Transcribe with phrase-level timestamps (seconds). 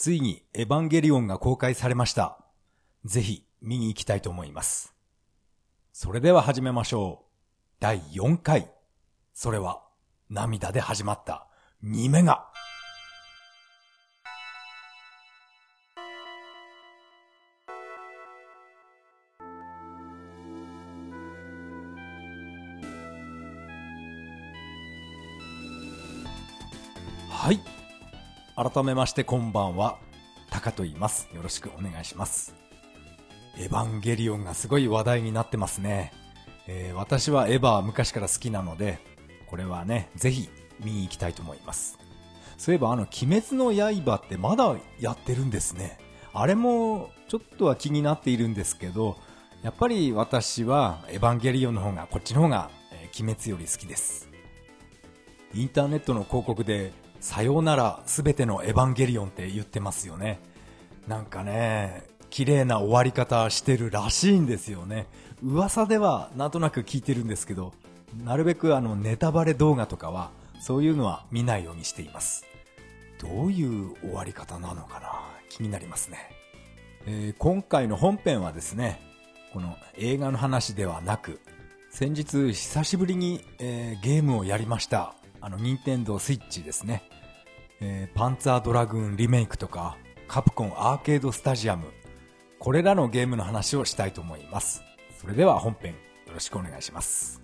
[0.00, 2.38] ついにエヴァンゲリオンが公開されました。
[3.04, 4.94] ぜひ見に行きたいと思います。
[5.92, 7.32] それでは始めましょう。
[7.80, 8.72] 第4回。
[9.34, 9.82] それは
[10.30, 11.48] 涙で始まった
[11.84, 12.49] 2メガ。
[28.62, 29.96] 改めましてこんばんは。
[30.50, 31.30] タカと言います。
[31.32, 32.54] よろしくお願いします。
[33.56, 36.12] エヴァンゲリオンがすごい話題になってますね。
[36.66, 38.98] えー私はエヴァ昔から好きなので、
[39.46, 40.50] これはね、ぜひ
[40.84, 41.98] 見に行きたいと思います。
[42.58, 45.96] そういえばあの、鬼滅の刃ってまだやってるんですね。
[46.34, 49.16] あれもちょっとは気になっているんですけど、
[49.62, 54.28] やっぱり私はエヴァンゲリオンの方が、こっちの方が、えー鬼滅より好きです。
[55.54, 60.40] インターネットの広告で、さようならすべてのエヴァンゲリオンって言ってますよね。
[61.06, 65.06] なんかね、綺麗な終わり方してるらしいんですよね。
[65.42, 67.72] 噂ではなんとなく聞いてるんですけど、
[68.24, 72.44] なるべくあのネタバレ動画とかは、そういうのは見ないようにしています。
[73.20, 75.20] どういう終わり方なのかな？
[75.48, 76.18] 気になりますね。
[77.06, 79.00] えー今回の本編はですね、
[79.52, 81.40] この映画の話ではなく、
[81.90, 85.14] 先日久しぶりに、えーゲームをやりました。
[85.40, 87.02] あの、ニンテンドースイッチですね。
[87.80, 89.96] えーパンツァードラグーンリメイクとか、
[90.28, 91.86] カプコンアーケードスタジアム、
[92.58, 94.82] これらのゲームの話をしたいと思います。
[95.18, 95.92] それでは本編、
[96.26, 97.42] よろしくお願いします。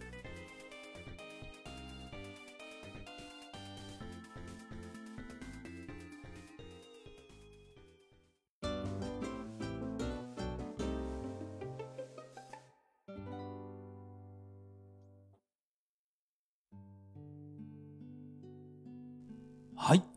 [19.74, 20.15] はい。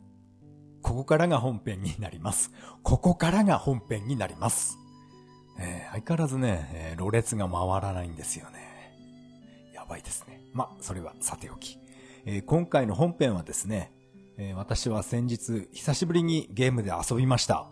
[0.90, 2.50] ここからが本編になります。
[2.82, 4.76] ここからが本編になります。
[5.56, 8.58] えー相変わらずね、えー、ろれつが回らないんですよね。
[9.72, 10.40] やばいですね。
[10.52, 11.78] ま、それはさておき。
[12.26, 13.92] えー今回の本編はですね、
[14.36, 17.68] えー私は先日、久しぶりにゲームで遊びました。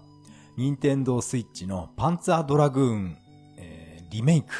[0.56, 3.16] 任天堂スイッチのパンツァードラグーン、
[3.56, 4.54] えーリメイク。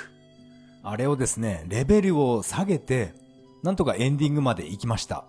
[0.83, 3.15] あれをですね、レベルを下げて、
[3.63, 5.27] なんとかエンディングまで行きました。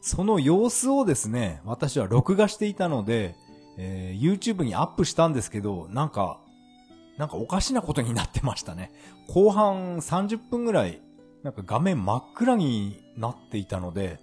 [0.00, 3.34] その様子をですね、私は録画していたので、
[3.76, 6.40] えー YouTube にアップしたんですけど、なんか、
[7.16, 8.92] なんかおかしなことになってましたね。
[9.28, 11.00] 後半30分ぐらい、
[11.42, 14.20] なんか画面真っ暗になっていたので、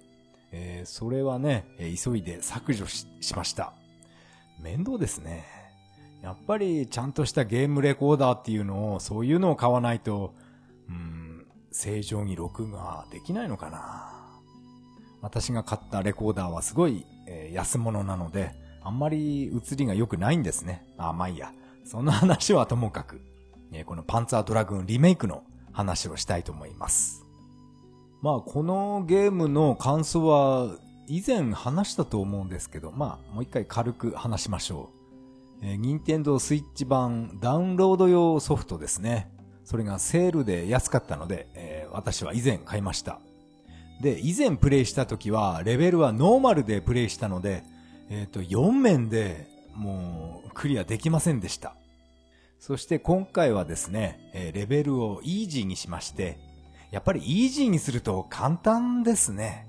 [0.52, 1.66] えーそれはね、
[2.02, 3.72] 急いで削除ししました。
[4.60, 5.44] 面倒ですね。
[6.22, 10.34] やっぱりちゃんとしたゲームレコーダーっていうのを、そういうのを買わないと、
[10.88, 14.15] うん、正常に録画できないのかな。
[15.22, 17.04] 私が買ったレコーダーはすごい、
[17.52, 20.86] 安物なので、あんまり映りが良くないんですね。
[20.96, 21.52] あ、まあいいや。
[21.84, 23.20] その話はともかく、
[23.86, 27.24] このパンツァードラグーンリメイクの話をしたいと思います。
[28.22, 34.90] まあこのゲームの感想は以前話したと思うんですけど、まあもう一回軽く話しましょ
[35.62, 35.66] う。
[35.66, 39.30] えー、任天堂スイッチ版ダウンロード用ソフトですね。
[39.64, 43.20] それがセールで安かったので、えー私は以前買いました。
[44.00, 47.64] で、以前プレイした時は、レベルはノーマルでプレイしたので、
[48.10, 51.74] えっ、と、4面でもうクリアできませんでした。
[52.58, 56.38] そして今回はですね、えーレベルをイージーにしまして、
[56.90, 59.66] やっぱりイージーにすると簡単ですね。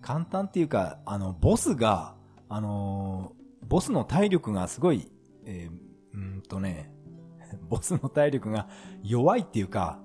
[0.00, 2.14] 簡単っていうか、あの、ボスが、
[2.48, 3.32] あの
[3.66, 5.10] ボスの体力がすごい、
[5.44, 6.92] えーうーんとね、
[7.68, 8.68] ボスの体力が
[9.02, 10.00] 弱いっていうか、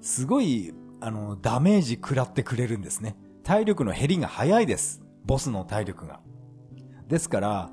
[0.00, 0.72] すごい、
[1.04, 3.16] あの、ダメージ食らってくれるんですね。
[3.42, 5.02] 体力の減りが早いです。
[5.24, 6.20] ボスの体力が。
[7.08, 7.70] ですから、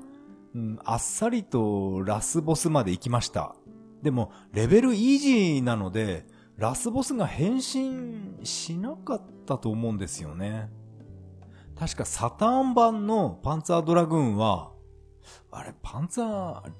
[0.52, 3.54] うん、あっさりとラスボスまで行きました。
[4.02, 6.26] でも、レベルイージーなので、
[6.56, 10.68] ラスボスが変身しなかったと思うんですよね。
[11.78, 14.72] 確かサターン版のパンツァードラグーンは、
[15.52, 16.70] あれ、パンツァー、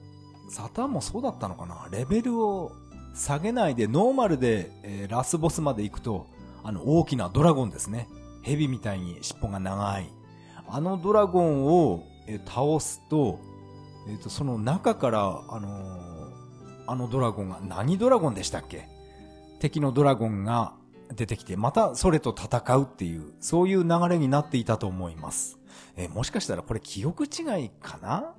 [0.51, 1.87] サターンもそうだったのかな？
[1.93, 2.73] レベルを
[3.15, 6.27] 下げないでノーマルで、えーラスボスまで行くと、
[6.63, 8.09] あの大きなドラゴンですね。
[8.43, 10.11] ヘビみたいに尻尾が長い。
[10.69, 12.05] あのドラゴンを、
[12.47, 13.41] 倒すと、
[14.09, 16.11] えっ、と、その中から、あのー
[16.87, 18.89] あのドラゴンが、何ドラゴンでしたっけ？
[19.61, 20.75] 敵のドラゴンが
[21.15, 25.59] 出てきて、またそれと戦うっていう、そういう流れになっていたと思います。
[25.97, 28.35] えもしかしたらこれ記憶違いかな？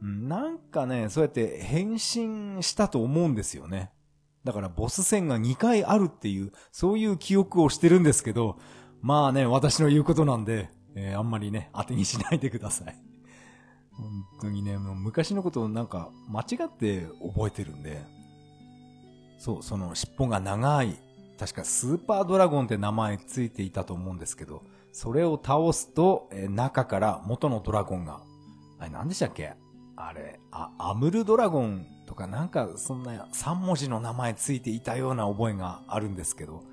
[0.00, 3.90] なんかね、そうやって変身したと思うんですよね。
[4.44, 8.58] だからボス戦が2回あるっていう、そういう記憶をしてるんですけど、
[9.00, 12.96] まあね、私の言うことなんで、えーあんまりね、当てにしないでください。
[13.92, 14.06] 本
[14.42, 18.04] 当にね、もう昔のことをなんか間違って覚えてるんで、
[19.38, 20.96] そう、その尻尾が長い、
[21.38, 24.62] 確かスーパードラゴンって名前ついていたと思うんですけど、
[24.92, 28.20] それを倒すと、えー中から元のドラゴンが、
[28.78, 29.54] あれ何でしたっけ？
[29.96, 36.64] あれ、あ、アムルドラゴンとかなんかそんな3文字の名前ついていたような覚えがあるんですけど、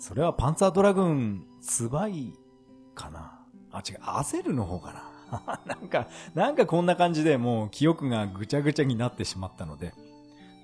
[0.00, 2.32] それはパンツァードラグン、ツバイ
[2.92, 3.38] かな？
[3.70, 4.92] あ、違う、アゼルの方か
[5.30, 5.60] な？
[5.76, 9.94] なんか、なんかこんな感じでもう記憶がぐちゃぐちゃになってしまったので、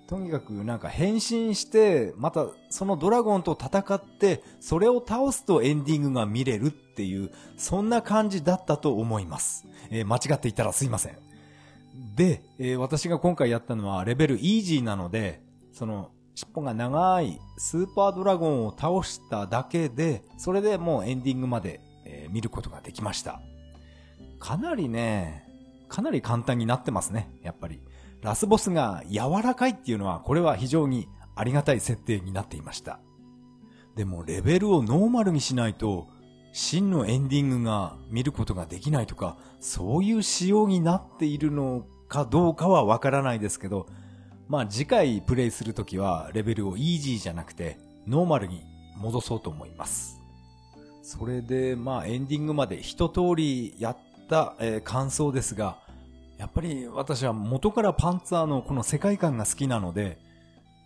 [0.08, 9.68] とにかくなんか変身して、またそのドラゴンと戦って、それを倒すとエンディングが見れるっていう、そんな感じだったと思います。
[9.90, 11.29] えー間違っていたらすいません。
[12.16, 15.42] で、えー私が今回やったのはレベルイージーなので、
[15.72, 23.40] その尻尾が長いスーパードラゴンを倒しただけで、それでもうエンディングまで、えー見ることができました。
[24.38, 25.46] かなりね、
[25.88, 27.80] かなり簡単になってますね、やっぱり。
[28.22, 33.00] ラスボスが柔らかいっていうのは、これは非常にありがたい設定になっていました。
[33.96, 36.06] でも、レベルをノーマルにしないと、
[36.52, 43.86] 真のエンディングが見ることができないとか、そういう仕様になっているのかどうかはわからないですけど、
[44.48, 48.62] まあ次回プレイするときはレベルをイージーじゃなくてノーマルに
[48.96, 50.20] 戻そうと思います。
[51.02, 53.96] それでまあエンディングまで一通りやっ
[54.28, 54.54] た、
[54.84, 55.78] 感想ですが、
[56.38, 60.18] やっぱり私は元からパンツァーのこの世界観が好きなので、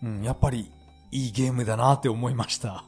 [0.03, 0.73] うん、やっぱり
[1.11, 2.85] いいゲームだなって思いました。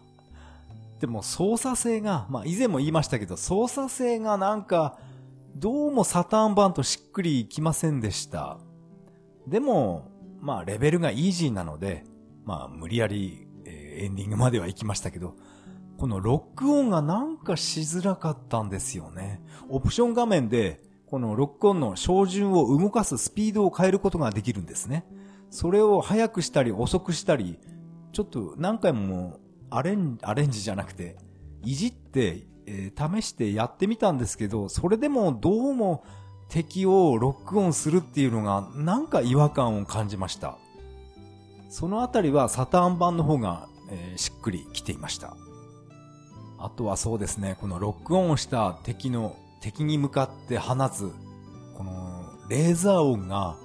[1.01, 4.99] でも操作性が、まあ以前も言いましたけど、操作性がなんか、
[5.55, 8.59] どうもサターン版としっくりいきませんでした。
[9.47, 10.11] でも、
[10.41, 12.05] まあレベルがイージーなので、
[12.45, 15.37] まあ無理やり、えーエンディングまでは行きましたけど、
[15.99, 19.41] このロックオンがなんかしづらかったんですよね。
[19.71, 25.07] オプション画面で、このロックオンの照準を動かすスピードを変えることができるんですね。
[25.51, 27.59] それを速くしたり遅くしたり、
[28.13, 29.39] ちょっと何回も
[29.71, 31.17] アレンアレンジじゃなくて、
[31.63, 36.05] いじって、えー試してやってみたんですけど、それでもどうも
[36.49, 40.57] 敵をロックオンするっていうのがなんか違和感を感じました。
[41.69, 45.37] そのあたりはサターン版の方が、えーしっくりきていました。
[46.59, 51.13] あとはそうですね、このロックオンした敵の、敵に向かって放つ、
[51.77, 53.57] このレーザー音が、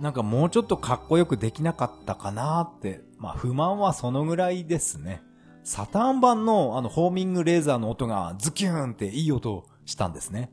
[0.00, 5.22] なんかもうちょっとかっこよくできなかったかなって、まあ不満はそのぐらいですね。
[5.70, 10.50] サターン版のあのホーミングレーザーの音がズキューンっていい音をしたんですね。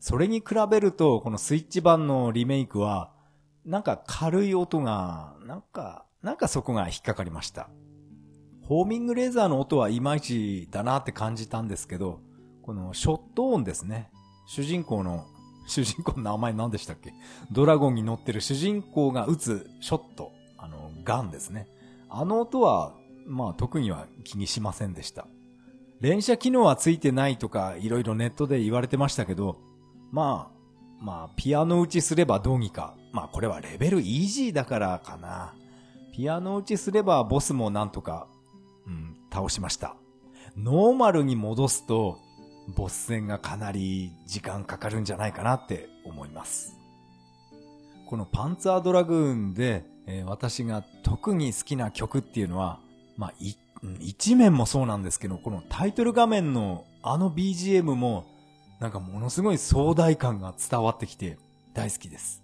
[0.00, 3.10] それに比べると、このスイッチ版のリメイクは、
[3.64, 7.70] なんか軽い音が、なんか、なんかそこが引っかかりました。
[8.60, 12.20] ホーミングレーザーの音はいまいちだなって感じたんですけど、
[12.60, 14.10] このショット音ですね。
[14.46, 15.24] 主人公の、
[15.66, 17.14] 主人公の名前何でしたっけ？
[17.50, 21.66] ドラゴンに乗ってる主人公が撃つショット、あの、ガンですね。
[22.10, 22.99] あの音は、
[23.30, 25.26] まあ特には気にしませんでした。
[26.00, 29.58] 連射機能はついてないとか、いろいろネットで言われてましたけど、
[30.10, 32.94] まあ、まあ、ピアノ打ちすればどうにか。
[33.12, 35.54] まあ、これはレベルイージーだからかな。
[36.12, 38.28] ピアノ打ちすればボスもなんとか、
[38.86, 39.96] うん、倒しました。
[40.56, 42.18] ノーマルに戻すと、
[42.76, 46.76] ボス戦がかなり時間かかるんじゃないかなって思います。
[48.06, 52.80] このパンツァードラグーンで、えー私が特に好きな曲っていうのは、
[53.20, 53.34] まあ、
[54.00, 58.24] 一面もそうなんですけど、このタイトル画面のあの BGM も、
[58.80, 61.36] なんかものすごい壮大感が伝わってきて
[61.74, 62.42] 大好きです。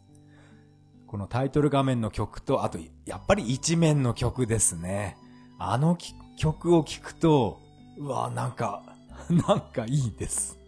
[1.07, 5.17] このタイトル画面の曲と、あと、やっぱり一面の曲ですね。
[5.59, 5.97] あの
[6.37, 7.59] 曲を聴くと、
[7.97, 8.83] うわ、なんか、
[9.31, 10.59] なんかいいです。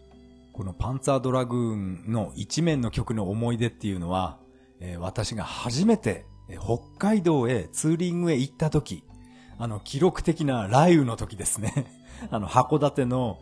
[0.53, 4.39] このパンツァードラグーンの一面の曲の思い出っていうのは、
[4.79, 6.25] えー私が初めて、
[6.59, 9.03] 北海道へツーリングへ行った時、
[9.61, 11.85] あの記録的な雷雨の時ですね。
[12.31, 13.39] あの函館の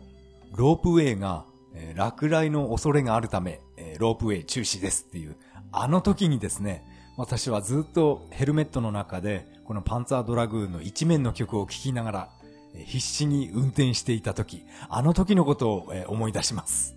[0.56, 1.44] ロープウェイが、
[1.74, 5.36] えー落雷の恐れがあるため、えーロープウェイ中止ですっていう、
[5.70, 6.84] あの時にですね、
[7.16, 12.28] 私はずっとヘルメットの中で、このパンツァードラグーンの一面の曲を聴きながら、
[12.74, 16.96] えー必死に運転していた時、あの時のことを、えー思い出します。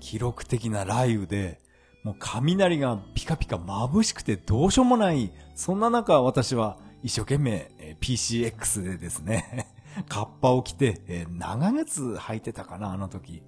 [0.00, 1.60] 記録的な雷雨で、
[2.04, 9.66] もう雷がピカピカ眩しくてどうしようもない、そんな中私は一生懸命え PCX でですね、
[10.08, 13.42] カッパを着て、えー長靴履いてたかな、あの時。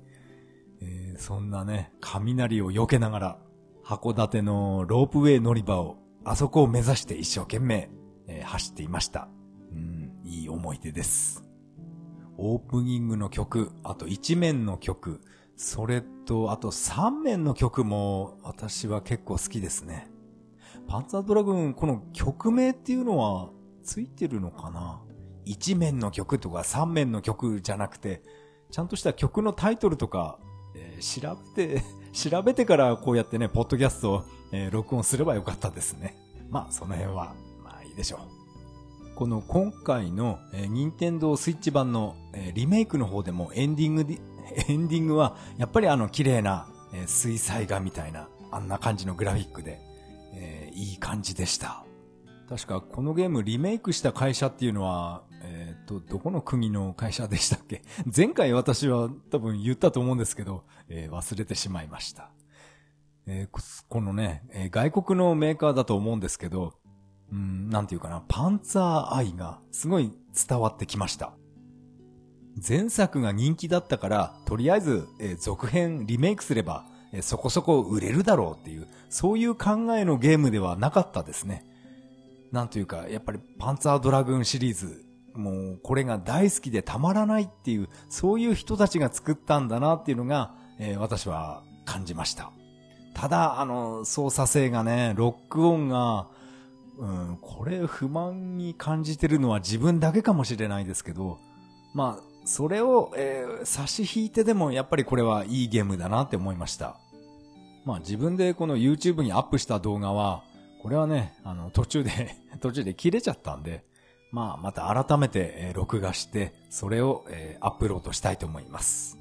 [0.81, 3.39] えーそんなね、雷を避けながら、
[3.85, 7.91] 函館のロープウェイ乗り場を、あそこを目指して一生懸命、
[8.27, 9.29] えー走っていました。
[9.73, 11.45] うん、いい思い出です。
[12.39, 15.21] オープニングの曲、あと一面の曲、
[15.57, 20.12] それと、あと3面の曲も私は結構好きですね。
[20.93, 23.49] パンツァードラグーン、この曲名っていうのは
[23.83, 25.01] ついてるのかな
[25.47, 28.23] ?1 面の曲とか3面の曲じゃなくて、
[28.71, 30.39] ちゃんとした曲のタイトルとか、
[30.77, 31.83] えー、調べて、
[32.13, 36.15] 調べてからこうやってね、ポッドキャストを、えー、録音すればよかったですね。
[36.51, 37.33] まあ、その辺は、
[37.65, 39.15] まあいいでしょう。
[39.15, 44.19] この今回の、えー、任天堂スイッチ版の、えー、リメイクの方でもエンディングで、
[44.69, 49.91] エンディングはやっぱりあの綺麗な、えー、水彩画みたいなあんな感じのグラフィックで、
[50.75, 51.85] いい感じでした。
[52.49, 57.83] 確かこのゲームリメイクした会社っていうのは、えっ、ー、と、どこの国の会社でしたっけ？
[58.15, 62.31] 前回私は多分言ったと思うんですけど、えー、忘れてしまいました。
[63.27, 66.75] えー、このね、え、外国のメーカーだと思うんですけど、
[67.31, 70.13] うん、なんていうかな、パンツァー愛がすごい
[70.49, 71.33] 伝わってきました。
[72.69, 76.85] 前作が人気だったから、とりあえず、え、続編リメイクすれば、
[77.21, 81.67] そこそこ売れるだろうっていう、そういう考えのゲームではなかったですね。
[82.53, 85.05] なんというか、やっぱりパンツァードラグーンシリーズ、
[85.35, 92.51] もうこれが大好きでたまらないっていう、そういう人たちが作ったんだなっていうのが、えー、私は感じました。
[93.15, 96.29] ただ、あの、操作性がね、ロックオンが、
[96.99, 101.39] うん、これ不満に感じてるのは自分だけかもしれないですけど、
[101.95, 106.97] まあ、それを、えー、差し引いてでもやっぱりこれはいいゲームだなって思いました。
[107.85, 110.45] まあ自分でこの YouTube にアップした動画は、
[110.83, 113.85] これはね、あの途中で 途中で切れちゃったんで、
[114.31, 119.19] まあまた改めて、録画して、それを、えー、アップロードしたいと思います。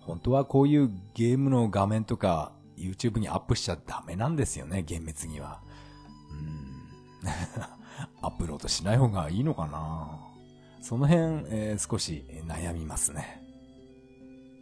[0.00, 5.60] 本当はこういうゲームの画面とか YouTube にアップしちゃダメなんですよね、厳密には。
[6.30, 7.28] うん。
[8.22, 10.29] アップロードしない方がいいのかな
[10.80, 13.42] その辺、えー、少し悩みますね。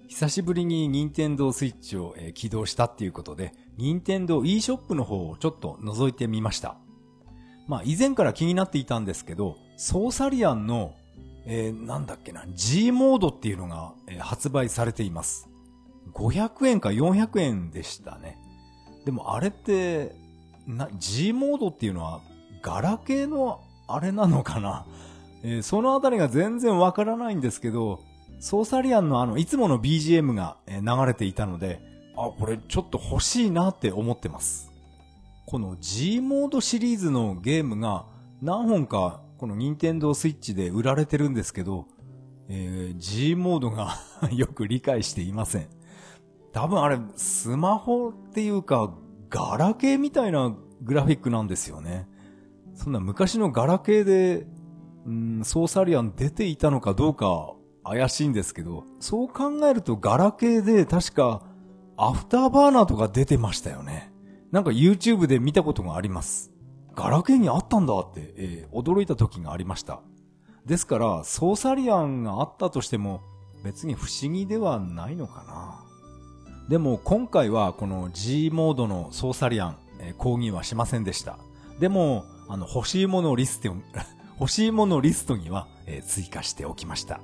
[0.08, 6.76] 久しぶりに任天堂スイッチを、えー、起動したっていうことで、任天堂 eShop の方をちょっと覗いてみました。
[7.66, 10.94] まあ以前から気になっていたんですけど、ソーサリアンの、
[11.44, 15.48] えー、なんだっけな、G モードっていうのが、えー、発売されています。
[16.14, 18.38] 500円か400円でしたね。
[19.04, 20.16] でもあれって、
[20.66, 22.22] な、G モードっていうのは、
[22.62, 24.86] ガラケーのあれなのかな
[25.42, 28.00] えー、そのあたりが全然わからないんですけど、
[28.40, 31.80] ソーサリアンのあの、いつもの BGM が流れていたので、
[32.16, 34.72] あ、これちょっと欲しいなって思ってます。
[35.46, 38.04] この G モードシリーズのゲームが
[38.42, 41.86] 何本かこの任天堂スイッチで売られてるんですけど、
[42.48, 43.96] えー、G モードが
[44.32, 45.68] よく理解していません。
[46.52, 48.92] 多分あれ、スマホっていうか、
[49.30, 52.08] ガラケーみたいなグラフィックなんですよね。
[52.74, 54.46] そんな昔のガラケーで
[55.08, 61.42] うん、ソーサリアン出ていたのかどうか怪しいんですけど、そう考えるとガラケーで確か
[61.96, 64.12] アフターバーナーとか出てましたよね。
[64.52, 66.52] なんか YouTube で見たことがあります。
[66.94, 70.02] ガラケーにあったんだって、えー、驚いた時がありました。
[70.66, 73.22] ですから、ソーサリアンがあったとしても
[73.64, 75.84] 別に不思議ではないのかな。
[76.68, 81.38] でも今回はこの G モードのソーサリアン、えー、講義はしませんでした。
[81.80, 83.74] でも、あの、欲しいものをリスト、
[84.40, 87.20] 欲しいものリストには、えー、追加しておきました。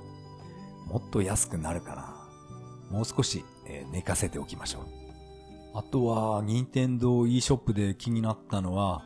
[0.87, 2.15] もっと安くなるかな。
[2.91, 4.83] もう少し、えー、寝かせておきましょう。
[5.75, 9.05] あとは、任天堂 eShop で気になったのは、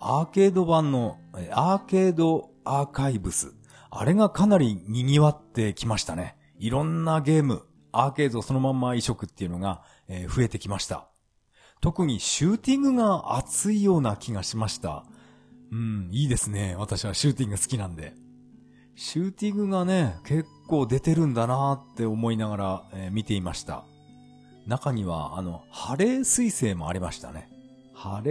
[0.00, 1.18] アーケード版の、
[1.50, 3.54] アーケードアーカイブス。
[3.90, 6.36] あれがかなり賑わってきましたね。
[6.58, 11.08] いろんなゲーム、アーケードそのまんま移植っていうのが、えー、増えてきました。
[11.80, 15.04] 特にシューティングが熱いような気がしました。
[15.72, 16.74] うん、いいですね。
[16.76, 18.14] 私はシューティング好きなんで。
[18.96, 23.84] シューティングがね、結構出てるんだなって思いながら、えー、見ていました。
[24.66, 27.48] 中には、あの、ハレー彗星もありましたね。
[27.94, 28.30] ハレ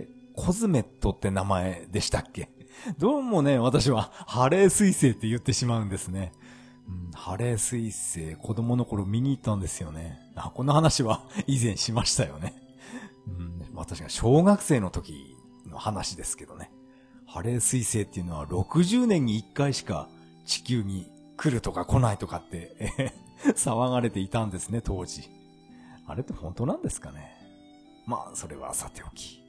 [0.00, 2.50] ーコズメットって名前でしたっけ？
[2.98, 6.32] どうもね、私はハレー彗星って言ってしまうんですね。
[6.88, 10.18] うん、ハレー彗星、子供の頃見に行ったんですよね。
[10.34, 12.54] あ、この話は 以前しましたよね。
[13.26, 16.70] うん、私が小学生の時の話ですけどね。
[17.32, 20.08] ハレー彗星っていうのは60年に1回しか
[20.46, 23.12] 地球に来るとか来ないとかって、
[23.54, 25.30] 騒がれていたんですね、当時。
[26.08, 27.32] あれって本当なんですかね？
[28.04, 29.40] まあ、それはさておき。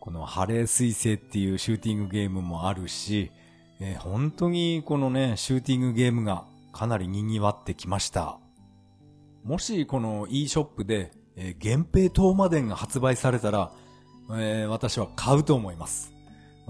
[0.00, 3.30] このハレー彗星っていうシューティングゲームもあるし、
[3.78, 8.40] えー、本当にこのね、シューティングゲームがかなり賑わってきました。
[9.44, 13.70] もしこの e ショップで、えー、源平東馬伝が発売されたら、
[14.32, 16.12] えー、私は買うと思います。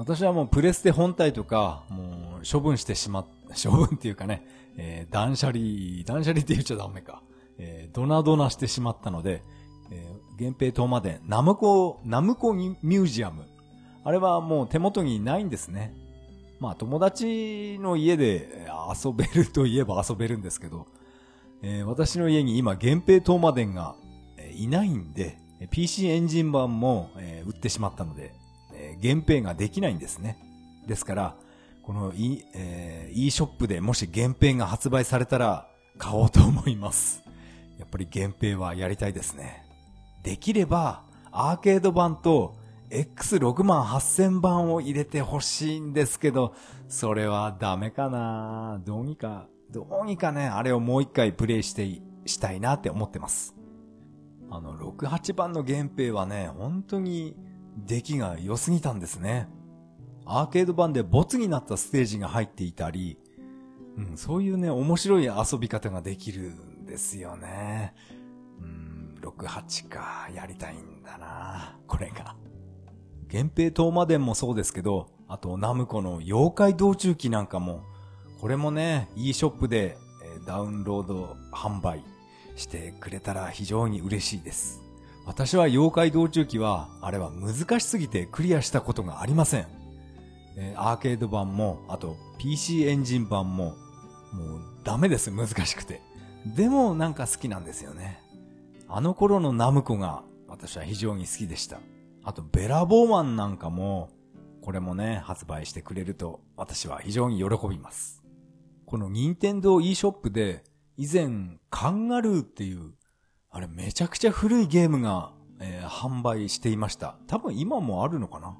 [0.01, 3.27] 私はもうプレステ本体とか、もう処分してしまっ、
[3.63, 4.47] 処分っていうかね、
[4.79, 5.59] えー、断捨離、
[6.07, 7.23] 断捨離って言っちゃダメか。
[7.59, 9.43] えー、ドナドナしてしまったので、
[9.91, 13.45] えー、源平島までナムコ、ナムコミュージアム。
[14.03, 15.95] あれはもう手元にないんですね。
[16.61, 18.71] まあ友達の家で
[19.05, 20.87] 遊べるといえば遊べるんですけど、
[21.61, 23.97] えー、私の家に今源平東馬伝が
[24.55, 25.37] いないんで、
[25.71, 28.40] PC エンジン版も、えー、売ってしまったので、
[29.01, 30.39] えー、源平ができないんですね。
[30.87, 31.37] ですから、
[31.83, 35.67] この e、えー、e ショップでもし源平が発売されたら
[35.99, 37.23] 買おうと思います。
[37.79, 39.65] やっぱり源平はやりたいですね。
[40.23, 41.03] できれば、
[41.33, 42.57] アーケード版と
[42.91, 46.55] X68000 番を入れてほしいんですけど、
[46.89, 53.55] それはダメかなどうにか、どうにかね、あれをもう一回プレイして、したいなって思ってます。
[54.51, 57.37] あの、68番の源平はね、本当に
[57.87, 59.49] 出来が良すぎたんですね。
[60.25, 63.19] アーケード版でボツになったステージが入っていたり、
[63.97, 67.95] うん、そういうね、面白い遊び方ができるんですよね。
[68.61, 72.37] うん、68か、やりたいんだなこれが。
[73.29, 77.83] 源平東馬伝もそうですけど、あとナムコの妖怪道中記なんかも、
[78.41, 79.97] これもね、e ショップで
[80.47, 82.05] ダウンロード販売
[82.57, 84.83] してくれたら非常に嬉しいです。
[85.27, 89.67] 私は妖怪道中記は、あれは難しすぎてクリアしたことがありません。
[90.57, 93.77] えアーケード版も、あと PC エンジン版も、
[94.33, 96.01] もうダメです、難しくて。
[96.47, 98.21] でもなんか好きなんですよね。
[98.89, 101.81] あの頃のナムコが私は非常に好きでした。
[102.25, 104.11] あと、ベラボーマンなんかも、
[104.63, 108.23] これもね、発売してくれると、私は非常に喜びます。
[108.85, 110.65] この任天堂 e ショップで、
[110.97, 112.93] 以前、カンガルーっていう、
[113.53, 117.17] あれめちゃくちゃ古いゲームが、えー、販売していました。
[117.27, 118.57] 多分今もあるのかな？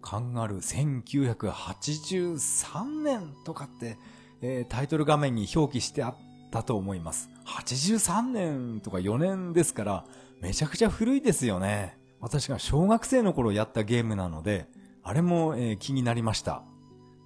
[0.00, 3.98] カンガルー1983年とかって、
[4.40, 6.16] えー、タイトル画面に表記してあっ
[6.50, 7.28] たと思います。
[7.46, 10.04] 83年とか4年ですから、
[10.40, 11.98] めちゃくちゃ古いですよね。
[12.20, 14.66] 私が小学生の頃やったゲームなので、
[15.02, 16.62] あれも、えー、気になりました。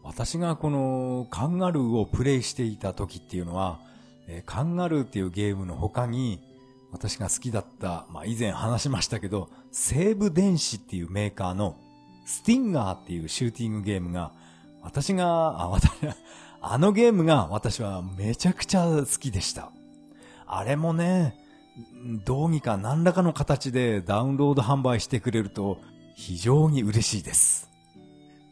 [0.02, 3.80] 私がこのカンガルーをプレイしていた時っていうのは、
[4.28, 6.42] えー、カンガルーっていうゲームの他に、
[6.92, 11.76] 私が好きだった、まあ以前話しましたけど、西武電子っていうメーカーの
[12.24, 14.32] スティンガーっていうシューティングゲームが、
[14.82, 15.90] 私が、あ、私、
[16.60, 19.70] あのゲームが私はめちゃくちゃ好きでした。
[20.46, 21.36] あれもね、
[22.24, 25.78] どうにか何らかの形でダウンロード販売してくれると
[26.14, 27.68] 非常に嬉しいです。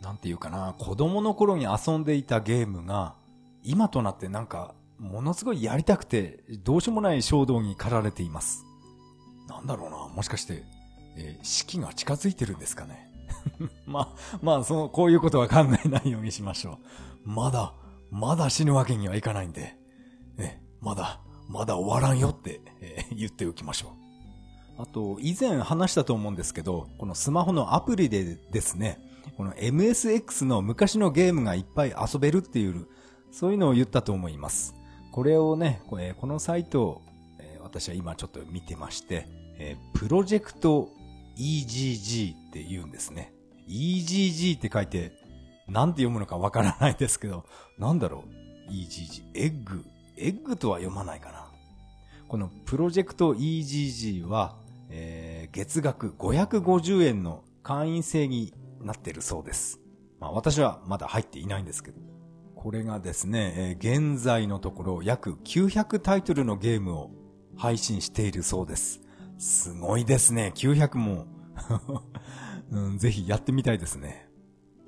[0.03, 3.15] なんていうかな、子供の頃に遊んでいたゲームが、
[3.63, 8.65] 今となってなんか、ものすごいやりたくて、どうしようもない衝動に駆られています。
[9.49, 10.65] なんだろうな、もしかして、
[11.17, 13.11] えー、四季が近づいてるんですかね？
[13.87, 16.79] まあ、まあ、その、こういうことは考えないようにしましょ
[17.25, 17.29] う。
[17.29, 17.75] まだ、
[18.11, 19.77] まだ死ぬわけにはいかないんで、
[20.39, 23.89] え、まだ、まだ終わらんよって、えー、言っておきましょ
[24.79, 24.83] う。
[24.83, 28.99] あと、以前話したと思うんですけど、このスマホのアプリでですね、
[29.37, 32.87] この MSX の昔のゲームがいっぱい遊べるっていう、
[33.31, 34.75] そういうのを言ったと思います。
[35.15, 37.03] これをね、このサイトを、
[37.63, 39.29] 私は今ちょっと見てまして、
[39.95, 40.89] プロジェクト
[41.39, 43.33] EGG って言うんですね。
[43.69, 45.13] EGG って書いて、
[45.69, 47.45] なんて読むのかわからないですけど、
[47.79, 48.25] なんだろ
[48.69, 49.23] う ?EGG。
[49.35, 49.85] エッグ。
[50.17, 51.47] エッグとは読まないかな。
[52.27, 54.57] このプロジェクト EGG は、
[54.91, 59.79] えー、月額550円の会員制になってるそうです。
[60.19, 62.14] まあ私はまだ入っていないんですけど。
[62.65, 67.11] これがですね、え、現在のところ約900タイトルのゲームを
[67.59, 69.03] 配信しているそうです。
[69.37, 71.27] すごいですね、900も。
[72.73, 74.31] うん、ぜひやってみたいですね。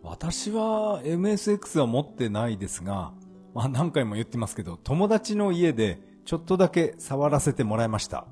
[0.03, 3.13] 私は MSX は持ってないですが、
[3.53, 8.27] まあ何回も言ってますけど、友達の家でちょっとだけ触らせてもらいました。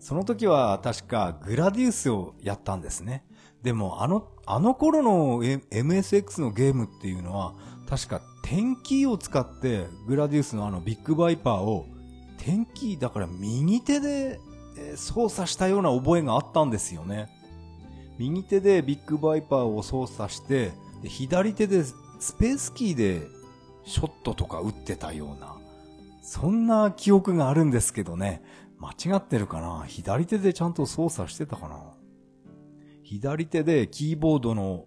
[0.00, 3.24] その時は確かグラディウスをやったんですね。
[3.62, 7.54] でもあの、あの頃の MSX のゲームっていうのは、
[7.88, 11.86] 確か点キーを使ってグラディウスのあのビッグバイパーを
[12.38, 14.40] 点キーだから右手で
[14.96, 17.30] 操作したような覚えがあったんですよね。
[18.18, 20.72] 右手でビッグバイパーを操作して、
[21.04, 21.94] 左手でス
[22.38, 23.26] ペースキーで
[23.84, 25.56] ショットとか打ってたような、
[26.22, 28.42] そんな記憶があるんですけどね。
[28.78, 29.84] 間違ってるかな？
[29.86, 31.94] 左手でちゃんと操作してたかな？
[33.02, 34.86] 左手でキーボードの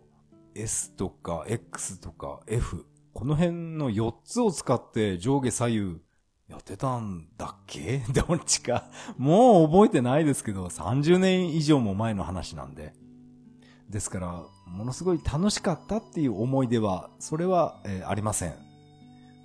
[0.56, 6.02] S とか X とか F、この辺の4つを使って上下左右
[6.50, 8.00] やってたんだっけ？
[8.14, 8.90] どっちか。
[9.18, 12.94] もう覚えてないですけど、30年以上も前の話なんで。
[13.90, 18.54] ですから、ものすごい楽しかったっていう思い出は、それは、えー、ありません。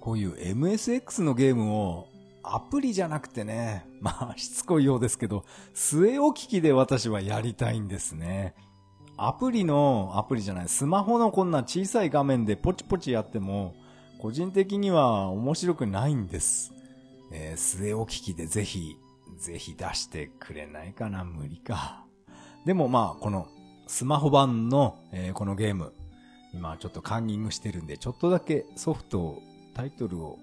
[0.00, 2.08] こういう MSX のゲームを
[2.42, 5.44] アプリじゃなくてね、まあ、しつこいようですけど、
[5.76, 8.54] 据え置き機で私はやりたいんですね。
[9.22, 13.74] アプリの、アプリじゃない、スマホのこんな小さい画面でポチポチやっても、
[14.18, 16.72] 個人的には面白くないんです。
[17.30, 18.96] えー、据え置き機でぜひ、
[19.38, 22.06] ぜひ出してくれないかな無理か。
[22.64, 23.48] でもまあ、この
[23.86, 25.92] スマホ版の、えー、このゲーム、
[26.54, 29.42] 今ちょっとカンニングしてるんで、ちょっとだけソフト、
[29.74, 30.38] タイトルを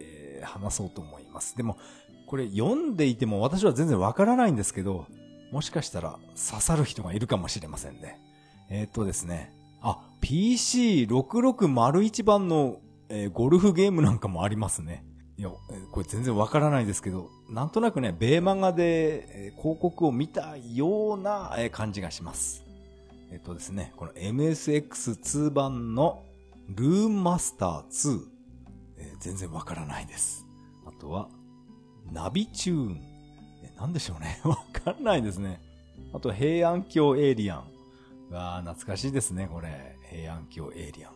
[0.00, 1.54] え話そうと思います。
[1.54, 1.76] でも、
[2.26, 5.06] これ読んでいても私は全然わからないんですけど、
[5.52, 6.18] もしかしたら
[6.50, 8.18] 刺さる人がいるかもしれませんね。
[8.70, 9.52] えー、っとですね。
[9.82, 15.04] あ、PC6601 番の、えー、ゴルフゲームなんかもありますね。
[15.36, 15.50] いや、
[15.90, 22.64] これ全然わからないですけど、なんとなくね、ベーマガで、えー、広告を見たような、えー、感じがします。
[23.30, 26.22] えっとですね、この MSX2 版の
[26.68, 28.20] ルーンマスター2、
[28.98, 30.46] えー、全然わからないです。
[30.86, 31.28] あとは、
[32.10, 33.11] ナビチューン。
[33.82, 34.40] え、なんでしょうね。
[34.44, 35.60] わかんないですね。
[36.12, 37.58] あと、平安京エイリアン。
[38.30, 39.96] わー、懐かしいですね、これ。
[40.10, 41.12] 平安京エイリアン。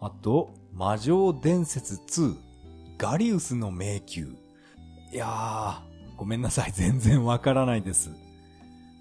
[0.00, 2.36] あと、魔女伝説2。
[2.98, 4.26] ガリウスの迷宮。
[5.12, 6.72] いやー、ごめんなさい。
[6.74, 8.10] 全然わからないです。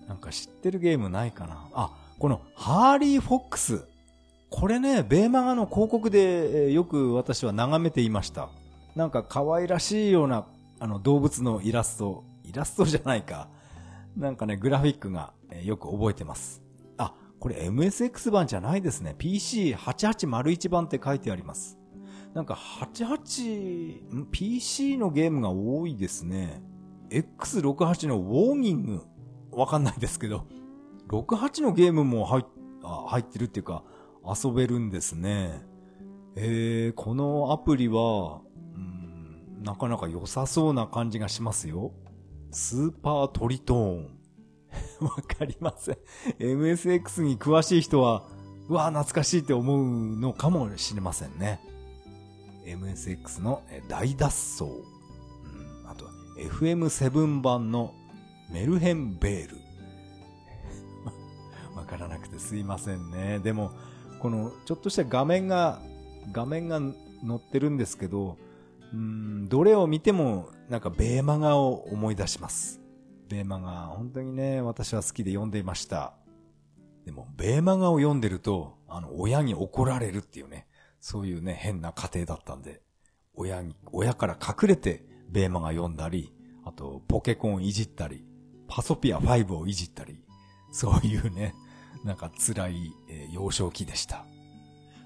[0.07, 1.67] なんか知ってるゲームないかな。
[1.73, 3.85] あ、このハーリー・フォックス。
[4.49, 8.49] これね、ベーマガの広告でよく私は眺めていました。
[8.95, 10.45] なんか可愛らしいような、
[10.79, 13.49] あの、動物のイラスト、イラストじゃないか。
[14.17, 16.61] なんかね、グラフィックが、えよく覚えてます。
[16.97, 19.15] あ、これ MSX 版じゃないですね。
[19.17, 21.79] PC8801 版って書いてあります。
[22.33, 26.61] なんか88、PC のゲームが多いですね。
[27.09, 29.01] X68 のウォーニング、
[29.51, 30.45] わかんないですけど、
[31.07, 32.45] 68のゲームも入
[32.83, 33.83] 入ってるっていうか、
[34.25, 35.63] 遊べるんですね。
[36.35, 38.41] えー、このアプリは、
[38.75, 39.01] うん
[39.63, 41.91] なかなか良さそうな感じがしますよ。
[42.51, 44.17] スーパートリトーン。
[45.01, 45.97] わかりません。
[46.39, 48.23] MSX に詳しい人は、
[48.67, 51.61] うわ、懐かしいって思うのかもしれませんね。
[52.65, 54.63] MSX の大脱走。
[54.63, 56.05] うん、あと、
[56.37, 57.93] FM7 版の
[58.51, 59.57] メルヘンベール。
[61.75, 63.39] わからなくてすいませんね。
[63.39, 63.71] でも、
[64.19, 65.81] このちょっとした画面が、
[66.31, 66.93] 画面が載
[67.35, 68.37] ってるんですけど、
[68.93, 72.81] うん、どれを見ても、なんかベーマガを思い出します。
[73.29, 76.13] ベーマガ、本当にね、私は好きで読んでいました。
[77.05, 80.67] でも、ベーマガを読んでると、あの、親に怒られるっていうね、
[80.99, 82.81] そういうね、変な家庭だったんで、
[83.33, 86.33] 親に、親から隠れて、ベーマガ読んだり、
[86.65, 88.25] あと、ポケコンいじったり、
[88.67, 90.23] パソピア5をいじったり、
[90.71, 91.55] そういうね、
[92.03, 94.25] なんか辛い、え、幼少期でした。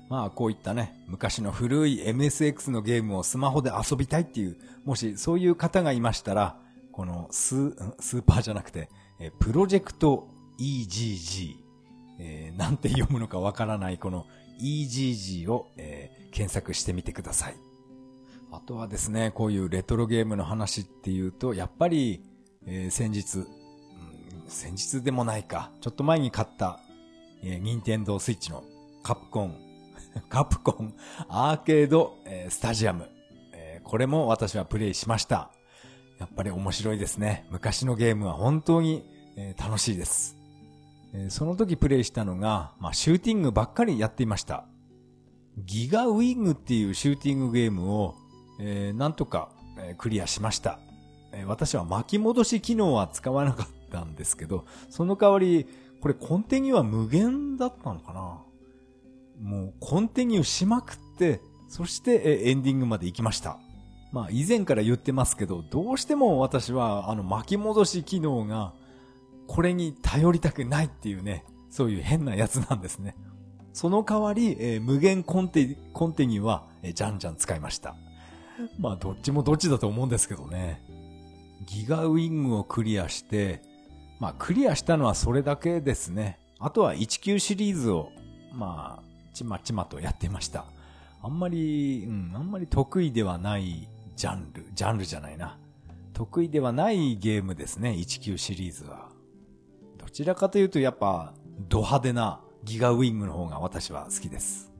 [0.09, 6.59] まあこういったね、昔の古い MSX のゲームをスマホで遊びたいっていう、もしそういう方がいましたら、
[6.91, 8.89] このススーパーじゃなくて、
[9.19, 11.55] えプロジェクト EGG、
[12.19, 14.25] えー、なんて読むのかわからないこの
[14.61, 17.55] EGG を、えー、検索してみてください。
[18.51, 22.23] あとはですね、こういうレトロゲームの話っていうと、やっぱり、
[22.65, 23.47] えー、先日、うん、
[24.47, 26.79] 先日でもないか、ちょっと前に買った、
[27.43, 28.63] えー、ニンテンドースイッチの
[29.03, 29.64] カプコン
[30.29, 30.93] カプコン
[31.27, 33.09] アーケード、え、スタジアム、
[33.53, 35.51] え、これも私はプレイしました。
[36.19, 37.45] やっぱり面白いですね。
[37.51, 39.03] 昔のゲームは本当に、
[39.35, 40.37] え、楽しいです。
[41.13, 44.65] えその時プレイしたのが、まあ、シューティングばっかりやっていました。
[45.57, 48.15] ギガウィングっていうシューティングゲームを、
[48.59, 50.79] えなんとか、えクリアしました。
[51.31, 55.67] え私は巻き戻し機能は使わなかったんですけど、その代わり、
[56.01, 58.41] これ根底には無限だったのかな
[59.41, 63.59] もうコンティニューしまくって、そしてエンディングまで行きました。
[64.11, 68.73] まあ以前から言ってますけど、どうしても私はあの巻き戻し機能が
[69.47, 73.15] これに頼りたくないっていうね、そういう変なやつなんですね。
[73.73, 77.95] その代わり、えー、無限コンテ、コンテニューは、えー、じゃんじゃん使いました。
[78.79, 80.81] まあどっちもどっちだと思うんですけどね。
[81.65, 83.61] ギガウィングをクリアして、
[84.19, 86.39] まあクリアしたのはそれだけですね。
[86.59, 88.11] あとは19シリーズを、
[88.53, 89.04] まあ
[89.35, 90.65] ちまちまとやってました。
[91.21, 95.57] あんまり、うん、あんまり得意ではないジャンル、ジャンルじゃないな。
[96.13, 99.09] 得意ではないゲームですね、19シリーズは。
[99.97, 101.33] どちらかというとやっぱ、
[101.67, 104.71] ド派手なギガウィングの方が私は好きです。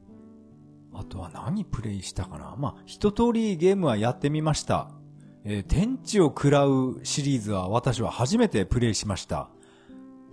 [0.93, 4.89] あとは何プレイしたかなまあ、一通りゲームはやってみました。
[5.43, 9.49] えー、天地を喰らうシリーズは私は初めてプレイしました。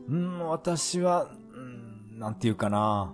[0.09, 3.13] うん、私は、うん、なんていうかな。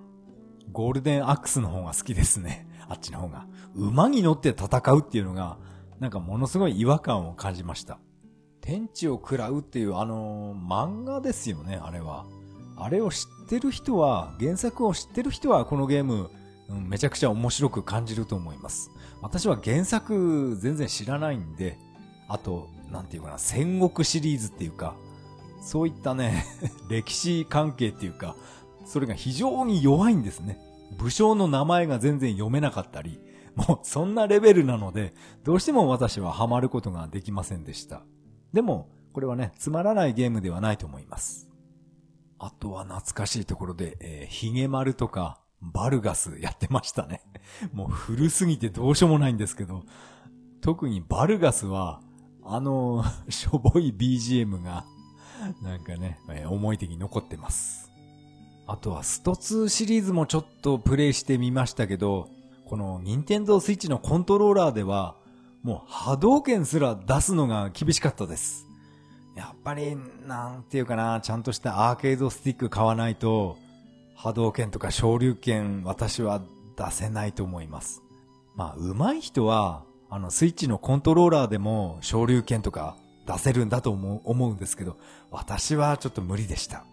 [0.72, 2.66] ゴールデンアックスの方が好きですね。
[2.88, 3.46] あっちの方が。
[3.74, 5.58] 馬に乗って戦うっていうのが、
[6.00, 7.98] なんかものすごい違和感を感じました。
[8.60, 12.26] 天地を食らうっていうあのー、漫画ですよね、あれは。
[12.76, 16.30] あれを知ってる人は、原作を知ってる人はこのゲーム、
[16.68, 18.90] うん、めちゃくちゃ面白く感じると思います。
[19.20, 21.78] 私は原作全然知らないんで、
[22.28, 24.94] あと、なんていうかな、戦国シリーズっていうか、
[25.60, 26.46] そういったね、
[26.88, 28.36] 歴史関係っていうか、
[28.88, 30.58] それが非常に弱いんですね。
[30.96, 33.20] 武将の名前が全然読めなかったり、
[33.54, 38.02] もうそんなレベルなので、どうしても私はハマることができませんでした。
[38.52, 41.50] でも、これはね、つまらないゲームではないと思います。
[42.38, 47.22] あとは懐かしいところで、えー、ヒゲ丸とか、バルガスやってましたね。
[47.72, 49.82] もう古すぎてどうしようもないんですけど、
[50.60, 52.00] 特にバルガスは、
[52.44, 54.84] あの、 しょぼい BGM が、
[55.62, 57.87] なんかね、えー、思い出に残ってます。
[58.68, 62.28] あとはスト2シリーズもちょっとプレイしてみましたけど、
[62.66, 65.16] この任天堂スイッチのコントローラーでは、
[65.62, 68.66] もう波動拳すら出すのが厳しかったです。
[69.34, 73.56] やっぱり、なんていうかな、ちゃんとしたアーケードスティック買わないと、
[74.14, 76.42] 波動拳とか昇竜拳私は
[76.76, 78.02] 出せないと思います。
[78.54, 84.98] まあ、上手い人は、あの、スイッチのコントローラーでも昇竜拳とか出せるんだと思う思うんですけど、
[85.30, 86.84] 私はちょっと無理でした。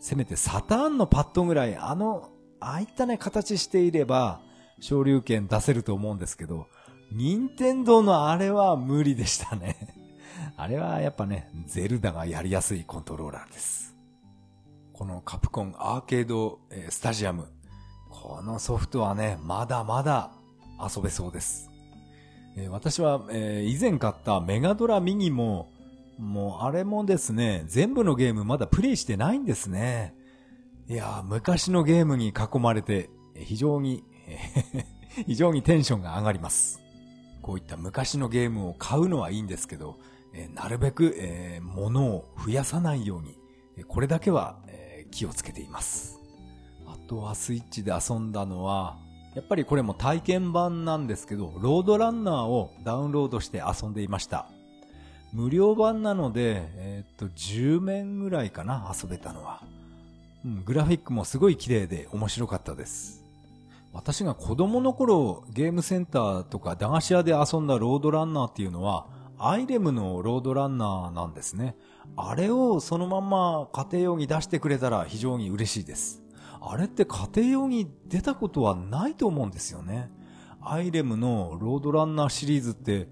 [0.00, 4.40] せめてサターンのパッドぐらい、あの、ああいったね、形していれば、
[4.80, 6.66] 昇竜拳出せると思うんですけど、
[7.12, 9.94] 任天堂のあれは無理でしたね。
[10.56, 13.94] あれはやっぱね、ゼルダがやりやすいコントローラーです。
[14.94, 17.48] このカプコンアーケードスタジアム。
[18.08, 20.30] このソフトはね、まだまだ
[20.78, 21.70] 遊べそうです。
[22.70, 25.68] 私は、以前買ったメガドラミニも、
[26.20, 30.14] もうあれもですね、全部のゲームまだプレイしてないんですね。
[30.88, 34.04] いや昔のゲームに囲まれて、非常に
[35.26, 36.80] 非常にテンションが上がります。
[37.42, 39.98] こういった昔のゲームを買うのはいいんですけど、
[40.34, 43.36] え、なるべく、えー、物を増やさないように、
[43.88, 46.20] これだけは、えー、気をつけています。
[46.86, 48.98] あとはスイッチで遊んだのは、
[49.34, 54.50] やっぱりこれも体験版なんですけど、ロードランナーをダウンロードして遊んでいました。
[55.32, 59.62] 無料版なので、え、っと、10面ぐらいかな、遊べたのは。
[60.44, 63.24] うん、グラフィックもすごい綺麗で面白かったです。
[63.92, 71.76] 私が子供の頃ゲームセンターとか駄菓子屋で遊んだロードランナーっていうのはアイレムのロードランナーなんですね。
[72.16, 76.22] あれをそのまま家庭用に出してくれたら非常に嬉しいです。
[76.60, 80.10] あれって家庭用に出たことはないと思うんですよね。
[80.62, 83.08] アイレムのロードランナーシリーズって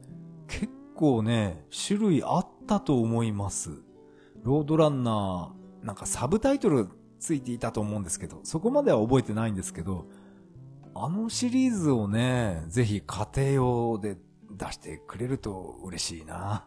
[0.47, 0.69] 結
[0.99, 3.71] 構ね、種類あったと思います。
[4.43, 6.89] ロードランナー、なんかサブタイトル
[7.21, 10.07] ついていたと思うんですけど、そこまでは覚えてないんですけど、
[10.97, 14.17] あのシリーズをね、ぜひ家庭用で
[14.51, 16.67] 出してくれると嬉しいな。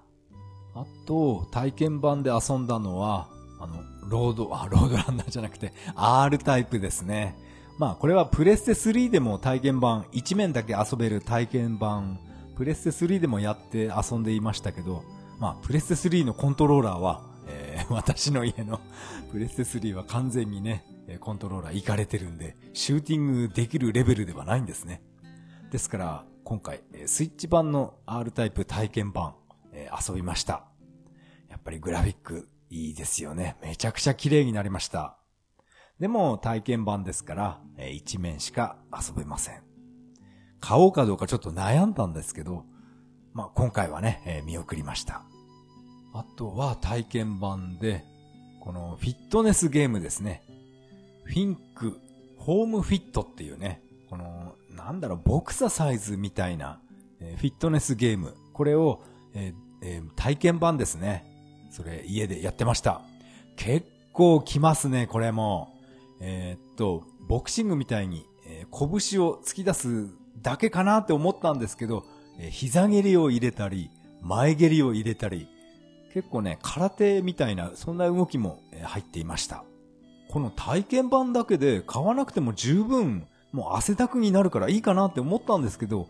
[0.75, 3.27] あと、体験版で遊んだのは、
[3.59, 7.37] あの、ロード、あ、 ロードランナーじゃなくて、R タイプですね。
[7.77, 12.17] まあ、これはプレステ3でも体験版、1面だけ遊べる体験版、
[12.61, 15.03] プレステ3でもやって遊んでいましたけど、
[15.39, 18.79] まあ、プレステ3のコントローラーは、えー、 私の家の
[19.31, 20.85] プレステ3は完全にね、
[21.21, 25.01] コントローラーいかれてるんで、シューティングできるレベルではないんですね。
[25.71, 29.33] ですから、今回、スイッチ版の R タイプ体験版
[29.73, 30.65] え、遊びました。
[31.49, 33.57] やっぱりグラフィックいいですよね。
[33.63, 35.17] めちゃくちゃ綺麗になりました。
[35.99, 39.70] でも体験版ですからえ、1面しか遊べません。
[40.61, 42.63] 買おうかどうかちょっと悩んだんですけど、
[43.33, 45.23] まあ今回はね、見送りました。
[46.13, 48.05] あとは体験版で、
[48.61, 50.43] このフィットネスゲームですね。
[51.23, 51.99] フィンク、
[52.37, 56.79] ホームフィットっていうね、この、なんだろう、ボクササイズみたいな、
[57.19, 58.35] えー、フィットネスゲーム。
[58.53, 59.01] これを、
[59.33, 61.25] えーえー、体験版ですね。
[61.71, 63.01] それ、家でやってました。
[63.55, 65.73] 結構きますね、これも。
[66.19, 70.09] えー、っと、ボクシングみたいに、えー、拳を突き出す
[70.41, 72.05] だけかなって思ったんですけど、
[72.39, 73.89] え、膝蹴りを入れたり、
[74.21, 75.47] 前蹴りを入れたり、
[76.13, 79.63] 結構ね、空手みたいな、そんな動きも入っていました。
[80.29, 86.07] この体験版だけで買わなくても十分、もう汗だくになるからいいかなって思ったんですけど、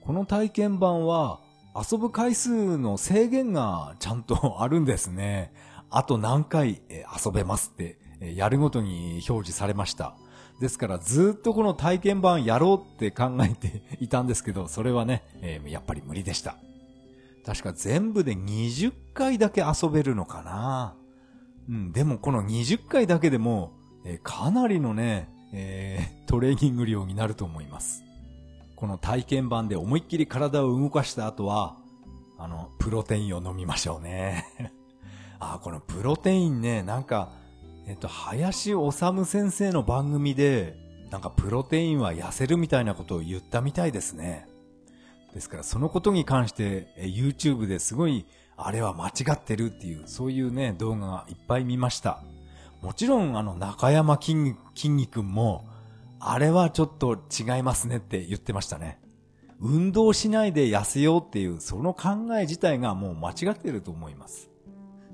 [0.00, 1.40] この体験版は
[1.74, 5.52] 遊ぶ回数の制限がちゃんと あるんですね。
[5.90, 6.82] あと何回
[7.24, 10.14] 遊べますってやるごとに表示されました。
[10.60, 16.56] ですからずっとこの体験版やろうって考えていたんですけど、それはね、えー、やっぱり無理でした。
[17.44, 20.96] 確か全部で20回だけ遊べるのかな
[21.68, 23.72] うん、でもこの20回だけでも、
[24.04, 28.02] えー、かなりのね、えー、トレーニング量になると思います。
[28.76, 31.76] この体験版で思いっきり体を動かした後は、
[32.38, 34.44] あの、プロテインを飲みましょうね。
[35.38, 37.30] あ、このプロテインね、なんか、
[37.86, 40.76] えっと、林修先生の番組で、
[41.10, 44.48] なんかプロテインは痩せるみたいなことを言ったみたいですね。
[45.34, 48.24] ですからそのことに関して、え YouTube ですごい、
[48.56, 52.22] あれは間違ってるっていう、そういうね、動画がいっぱい見ました。
[52.80, 55.68] もちろんあの中山筋筋肉も、
[56.20, 58.98] あれはちょっと違いますねって言ってましたね。
[59.60, 64.50] 運動しないで痩せようっていう、その考え自体がもう間違ってると思います。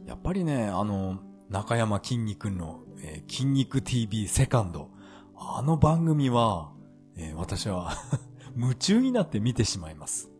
[0.06, 1.18] やっぱりね、あの、
[1.50, 4.88] 中山筋肉の、えー、筋肉 TV セカンド。
[5.36, 6.70] あの番組は、
[7.16, 7.92] えー、私は
[8.56, 10.30] 夢中になって見てしまいます。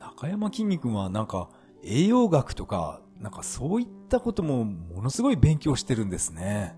[0.00, 1.50] 中山筋肉はなんか
[1.84, 6.76] 栄養学とか、なんかそういったこともものすごい勉強してるんですね。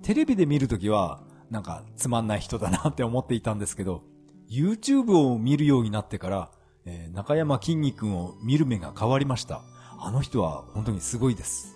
[0.00, 4.02] テレビで見るときは、なんかつまんない人だなって思っていたんですけど、
[4.48, 6.50] YouTube を見るようになってから、
[6.86, 9.60] えー、中山筋肉を見る目が変わりました。
[9.98, 11.73] あの人は本当にすごいです。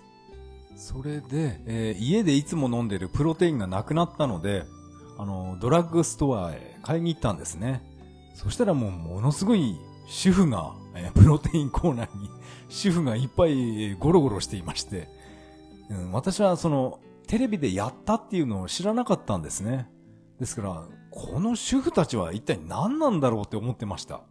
[0.79, 4.63] それで、えー、家でいつも飲んでるプロテインがなくなったので、
[5.17, 7.83] あの、ドラッグストアへ買いに行ったんですね。
[8.33, 12.29] そしたらもうものすごい主婦が、えー、プロテインコーナーに
[12.69, 15.09] 主婦がいっぱいゴロゴロしていまして、
[15.89, 19.89] うん、私はそのテレビでやったっていうのを知らなかったんですね。
[20.39, 24.21] ですから、この主婦たちは一体何なんだろうって思ってました。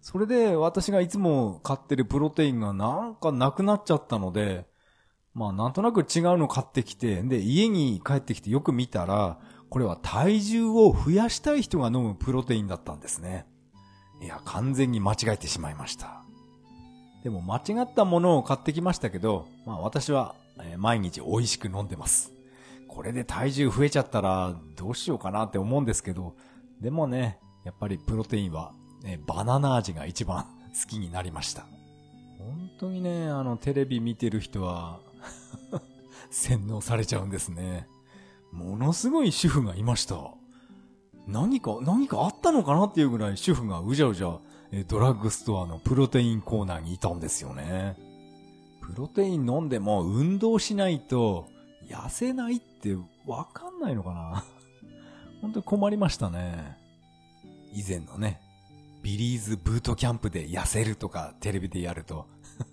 [0.00, 4.69] それで私がいつも買ってるプロテインがなんかなくなっちゃったので、
[5.34, 6.06] まあなんとなく違う
[6.38, 9.38] の買ってきて、で、家に帰ってきてよく見たら、
[9.68, 13.46] これは体重を増やしたい人が飲むプロテインだったんですね。
[14.20, 16.22] いや、完全に間違えてしまいました。
[17.22, 20.34] でも間違ったものを買ってきましたけど、まあ私は、
[20.76, 22.32] 毎日美味しく飲んでます。
[22.88, 26.34] これで体重増えちゃったらどうしようかなって思うんですけど、
[26.80, 31.62] でもね、やっぱりプロテインは、ね、バナナ味が一番好きになりました。
[32.38, 35.00] 本当にね、あのテレビ見てる人は
[36.30, 37.88] 洗脳されちゃうんですね。
[38.52, 40.16] ものすごい主婦がいました。
[41.26, 44.38] 何か、何かあったのかなっていうぐらい主婦がうじゃうじゃ、
[44.88, 47.96] ドラッグストアのプロテインコーナーにいたんですよね。
[48.80, 51.46] プロテイン飲んでも運動しないと
[51.88, 54.44] 痩せないってわかんないのかな
[55.40, 56.76] 本当に困りましたね。
[57.72, 58.40] 以前のね、
[59.02, 62.26] ビリーズブートキャンプで痩せるとかテレビでやると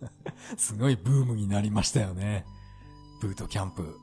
[0.58, 2.46] すごいブームになりましたよね。
[3.19, 3.99] ブートキャンプ。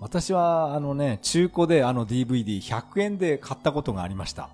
[0.00, 4.50] 私はあのね、中古であの DVD100 円で買ったことがありました。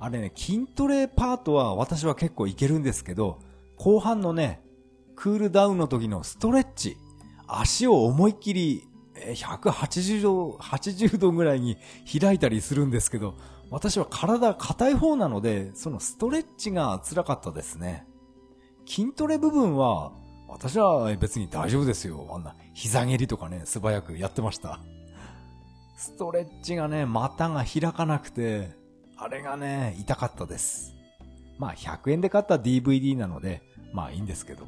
[0.00, 3.38] あれね、筋トレパートは私は結構いけるんですけど、
[3.76, 4.60] 後半のね、
[5.14, 6.96] クールダウンの時のストレッチ、
[7.46, 11.76] 足を思いっきり180度、80度ぐらいに
[12.20, 13.34] 開いたりするんですけど、
[13.70, 18.06] 私は体硬い方なので、そのストレッチが辛かったですね。
[18.86, 20.12] 筋トレ部分は
[20.48, 22.28] 私は別に大丈夫ですよ。
[22.34, 24.80] あんな膝蹴りとかね、素早くやってました。
[25.96, 28.70] ストレッチがね、股が開かなくて、
[29.16, 30.94] あれがね、痛かったです。
[31.58, 34.66] まあ100円で買った DVD なので、まあいいんですけど。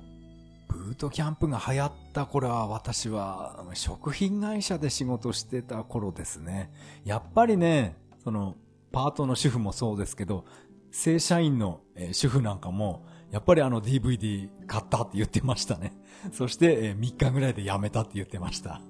[0.68, 6.72] ブートキャンプが流行った頃は私は食品会社で仕事してた頃ですね。
[7.04, 8.56] やっぱりね、その
[8.90, 10.44] パートの主婦もそうですけど、
[10.90, 11.80] 正社員の
[12.12, 15.92] 主婦なんかもやっぱりあの DVD 買ったって言ってましたね。
[16.30, 18.80] そして、3日ぐらいでやめたって言ってました。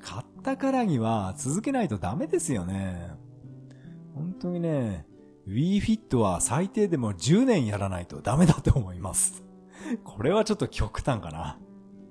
[0.00, 3.10] 買ったからには続けないとダメですよね。
[4.14, 5.04] 本当にね、
[5.48, 9.42] WeFit は最低でも10年やらないとダメだと思います。
[10.04, 11.58] これはちょっと極端かな。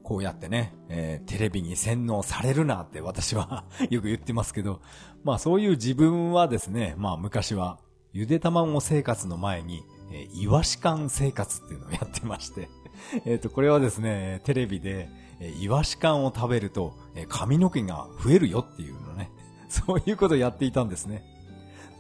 [0.04, 4.82] こうやってね、えー、テレビに洗脳されるなって私は よく言ってますけど、
[5.24, 7.80] まあそういう自分はですね、まあ昔は
[8.12, 12.70] ゆで卵生活の前にえー、イワシ缶生活っていうのをやってまして
[13.26, 19.30] えっと、これはですね、テレビで、えー、イワシ缶を食べると、えー、髪の毛が増えるよっていうのね、
[19.70, 21.24] そういうことをやっていたんですね。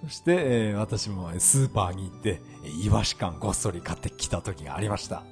[0.03, 2.41] そして、えー、私もスーパーに行って、
[2.83, 5.23] イワシ缶ごっそり買ってきた時がありました。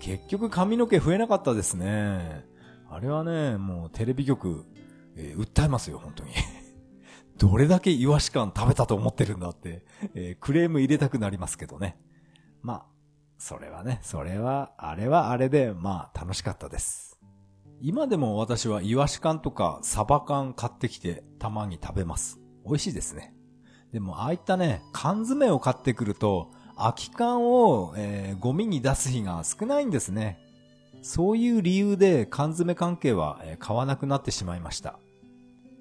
[0.00, 2.44] 結局髪の毛増えなかったですね。
[2.90, 4.64] あれはね、もうテレビ局、
[5.16, 6.30] えー、訴えますよ、本当に。
[7.38, 9.84] どれだけイワシ缶食べたと思ってるんだって、
[10.14, 11.96] えー、クレーム入れたくなりますけどね。
[12.62, 12.86] まあ、
[13.38, 17.18] それはね、それは、あれはあれで、まあ、楽しかったです。
[17.80, 22.40] 今でも私はイワシ缶とかサバ缶買ってきてたまに食べます。
[22.64, 23.34] 美味しいですね。
[23.92, 30.38] でも、ああいったね、缶詰を買ってくると、空き缶を、えー、ゴミに出す日が少ないんですね。
[31.02, 34.98] そういう理由で缶詰関係は、えー、買わなくなってしまいました。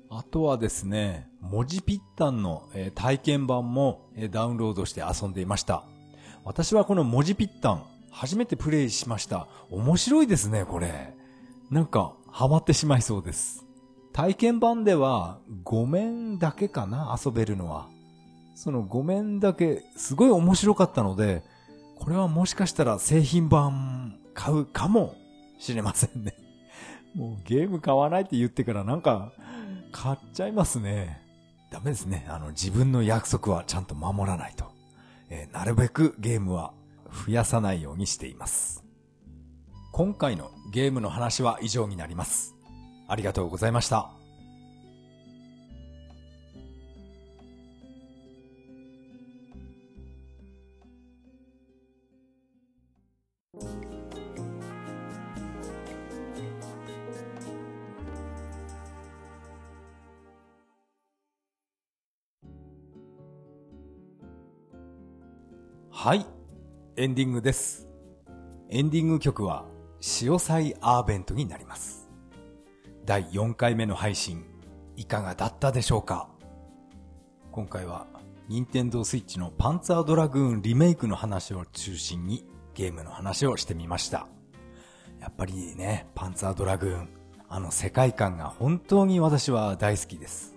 [0.10, 5.84] あとはですね、文字ぴったんの、えー体験版も、えーダウンロードして遊んでいました。
[6.48, 9.50] 私はこの文字ぴったん、初めてプレイしました。
[9.70, 11.14] 面白いですね、これ。
[11.70, 13.66] なんか、ハマってしまいそうです。
[14.14, 17.90] 体験版では、5面だけかな、遊べるのは。
[18.56, 21.44] その5面だけ、すごい面白かったので、
[21.98, 25.16] これはもしかしたら製品版買うかも
[25.60, 26.34] しれませんね。
[27.14, 29.34] もうゲーム買わないって言ってからなんか、
[29.92, 31.22] 買っちゃいますね。
[31.72, 32.26] ダメですね。
[32.30, 34.77] あの、自分の約束はちゃんと守らないと。
[35.30, 36.74] えーなるべくゲームは
[37.26, 38.84] 増やさないようにしています。
[39.92, 42.56] 今回のゲームの話は以上になります。
[43.08, 44.17] ありがとうございました。
[66.08, 66.26] はい。
[66.96, 67.86] エンディングです。
[68.70, 69.66] エンディング曲は、
[70.00, 72.10] 潮祭アーベントになります。
[73.04, 74.46] 第4回目の配信、
[74.96, 76.30] いかがだったでしょうか？
[77.52, 78.08] 今回は、
[78.48, 84.30] 任天堂スイッチのパンツァードラグーンリメイクの話を中心にゲームの話をしてみました。
[85.20, 87.10] やっぱりね、パンツァードラグーン、
[87.50, 90.56] あの世界観が本当に私は大好きです。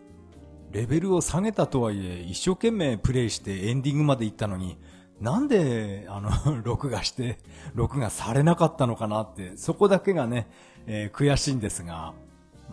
[0.70, 4.78] レベルを下げたとはいえ、一生懸命プレイしてエンディングまで行ったのに、
[5.20, 6.30] なんで、あの、
[6.64, 7.38] 録画して、
[7.74, 10.48] 録画されなかったのかなって、そこだけがね、
[10.86, 12.14] えー悔しいんですが、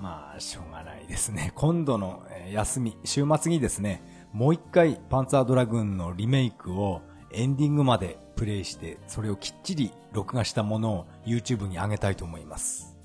[0.01, 1.51] まあ、しょうがないですね。
[1.55, 12.97] 今度の、休み、週末にですね、もう一回、パンツァードラグーンのリメイクをエンディングまでプレイして、それをきっちり録画したものを YouTube に上げたいと思います。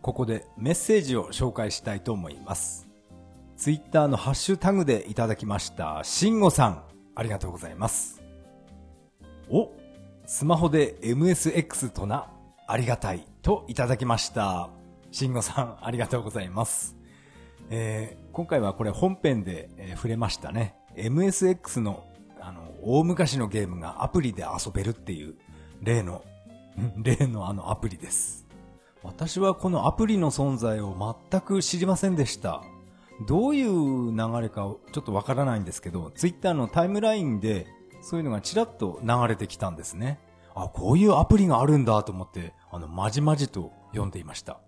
[0.00, 2.88] ここでメッセージを紹介したいと思います。
[3.56, 6.82] ツイッターのハッシュタグでいただきました、しんごさん、
[7.14, 8.21] ありがとうございます。
[9.54, 9.70] お、
[10.24, 12.28] スマホで MSX とな、
[12.66, 14.70] ありがたい、といただきました。
[15.10, 16.96] しんごさん、ありがとうございます。
[17.68, 20.74] えー今回はこれ本編で、えー触れましたね。
[20.96, 22.02] MSX の、
[22.40, 25.34] あの、大昔のゲームがアプリで遊べるっていう、
[25.82, 26.24] 例の、
[26.96, 28.46] 例のあのアプリです。
[29.02, 30.96] 私はこのアプリの存在を
[31.30, 32.62] 全く知りませんでした。
[33.28, 37.66] どういう流れかちょっとわからないんですけど、ツイッターのタイムラインで
[38.02, 40.18] そういうのがちらっと流れてきたんですね。
[40.54, 44.60] あ、こういうアプリがあるんだと思って、あの、まじまじと読んでいました。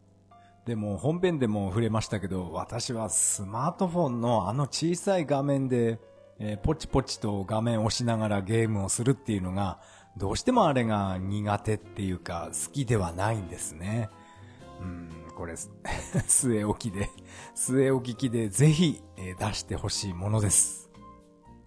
[0.64, 5.98] でも本編でも触れましたけど、私はスマートフォンのあの小さい画面で、
[6.38, 9.80] えーポチポチと画面を押しながらゲームをするっていうのが、
[10.16, 14.08] どうしてもあれが苦手っていうか好きではないんですね。
[14.80, 15.52] うん、これ、
[16.26, 17.10] 据え置きで、
[17.54, 20.90] 据え置き機でぜひ、えー出してほしいものです。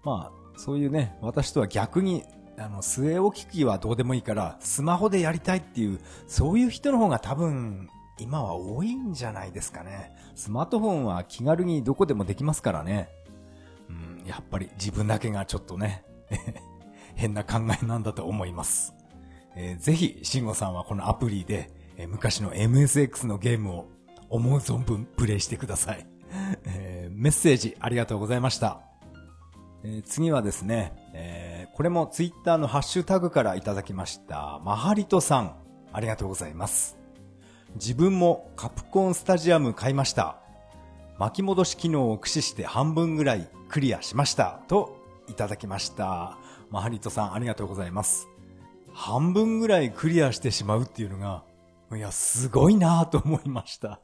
[0.04, 2.24] まあ、そういうね、私とは逆に、
[2.58, 7.88] あの、据え置き機はどうでもいいから、スマホでやりたいっていう、そういう人の方が多分、
[8.20, 10.12] 今は多いんじゃないですかね。
[10.36, 13.10] スマートフォンは気軽にどこでもできますからね。
[13.90, 16.04] うん、やっぱり自分だけがちょっとね、
[17.16, 18.96] 変な考えなんだと思います。
[19.56, 23.88] えーぜひ、慎吾さんはこのアプリで、えー昔の MSX のゲームを
[24.30, 26.08] 思う存分プレイしてください。
[26.66, 28.97] えーメッセージありがとうございました。
[29.90, 34.60] え次はですね、えーこれもツイッターのハッシュタグからいただきました。
[34.66, 35.56] マハリトさん、
[35.94, 36.98] ありがとうございます。
[37.76, 40.40] 自分もカプコンスタジアム買いました。
[41.20, 44.62] 巻き戻し機能を駆使して半分ぐらいクリアしました。
[44.68, 46.40] と、いただきました。
[46.72, 48.28] マハリトさん、ありがとうございます。
[48.92, 51.44] 半分ぐらいクリアしてしまうっていうのが、
[51.96, 54.02] いや、すごいなぁと思いました。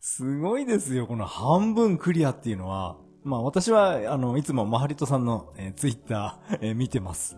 [0.00, 2.96] すごいですよ、この半分クリアっていうのは。
[3.24, 7.36] まあ私は、あの、いつもマハリトさんの、えーツイッター、えー見てます。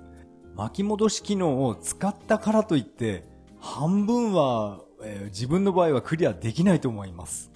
[0.57, 3.25] 巻き戻し機能を使ったからといって、
[3.59, 7.51] 半分は、えー自分の場合はクリアできないと思います。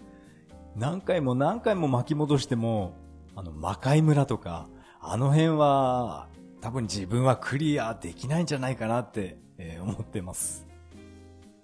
[0.77, 2.95] 何回も何回も巻き戻しても、
[3.37, 4.69] あの、魔界村とか、
[5.01, 6.29] あの辺は、
[6.61, 10.67] 多分自分はクリアできないんじゃないかなって、えー思ってます。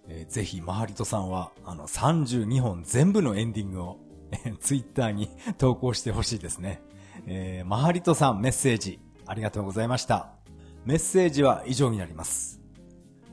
[0.09, 3.99] えーぜひ、マハリトさんは、あの、32本全部のエンディングを、
[4.33, 6.83] えツイッターに投稿してほしいですね。
[7.27, 10.31] えーマハリトさん、メッセージ、ありがとうございました。
[10.85, 12.61] メッセージは以上になります。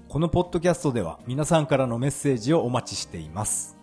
[0.10, 3.78] このポッドキャストでは皆さんからのメッセージをお待ちしています。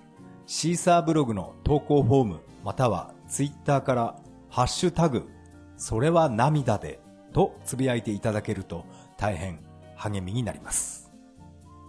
[0.46, 4.16] シーサーブログの投稿フォーム、またはツイッターから、
[4.50, 5.28] ハッシュタグ、
[5.76, 7.00] それは涙で、
[7.32, 8.84] とつぶやいていただけると
[9.18, 9.58] 大変
[9.96, 11.10] 励みになります。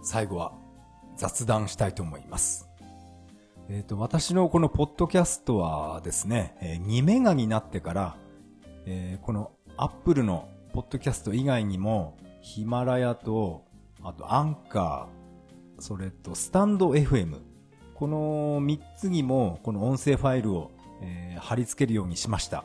[0.02, 0.52] 最後は
[1.16, 2.65] 雑談したいと思います。
[3.68, 8.16] えっ、と、私のこのポッドキャストはですね、えー2メガになってから、
[8.84, 13.64] えーこのアップルのポッドキャスト以外にも、ヒマラヤと、
[14.04, 17.40] あとアンカー、それとスタンド FM。
[17.94, 20.70] この3つにも、この音声ファイルを、
[21.02, 22.64] えー貼り付けるようにしました。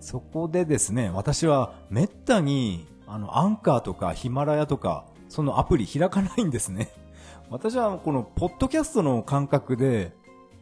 [0.00, 6.90] そこでですね、私はめったに、あの、アンカーとかヒマラヤとか、そのアプリ開かないんですね。
[7.48, 10.12] 私はこのポッドキャストの感覚で、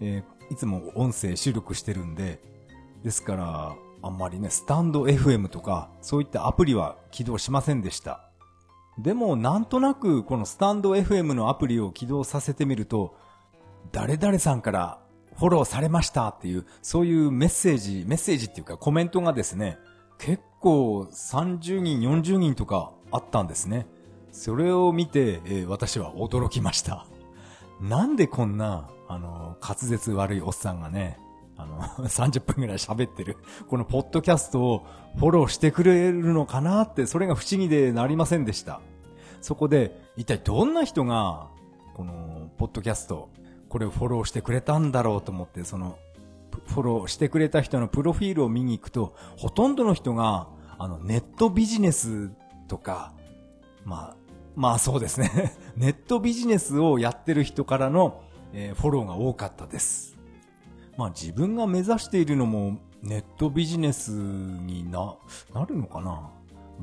[0.00, 2.38] えーいつも音声収録してるんで、
[3.02, 8.28] ですから、あんまりね、スタンド FM とか、そういったアプリは起動しませんでした。
[8.98, 13.16] でも、なんとなく、このスタンド FM のアプリを起動させてみると、
[13.90, 14.98] 誰々さんから
[15.36, 19.78] フォローされましたっていう、そういうメッセージ、メッセージっていうかコメントがですね、
[20.18, 23.86] 結構30人、40人とかあったんですね。
[24.30, 27.06] それを見て、えー私は驚きました。
[27.80, 31.18] なんでこんな、あの、滑舌悪いおっさんがね、
[31.56, 33.36] あの、 30分ぐらい喋ってる、
[33.68, 34.86] このポッドキャストを
[35.16, 38.80] フォローしてくれるのかなって、それが不思議でなりませんでした。
[39.40, 41.48] そこで、一体どんな人が、
[41.94, 43.28] この、ポッドキャスト、
[43.68, 45.98] これをフォローしてくれたんだろうと思って、その、
[46.66, 50.48] フォローしてくれた人のプロフィールを見に行くと、ほとんどの人が、
[50.78, 52.30] あの、ネットビジネス
[52.68, 53.12] とか、
[53.84, 54.16] まあ、
[54.56, 55.56] まあそうですね。
[55.76, 58.22] ネットビジネスをやってる人からの、
[58.54, 60.16] えーフォローが多かったです。
[60.96, 65.16] まあ自分が目指しているのもネットビジネスにな、
[65.52, 66.30] なるのかな？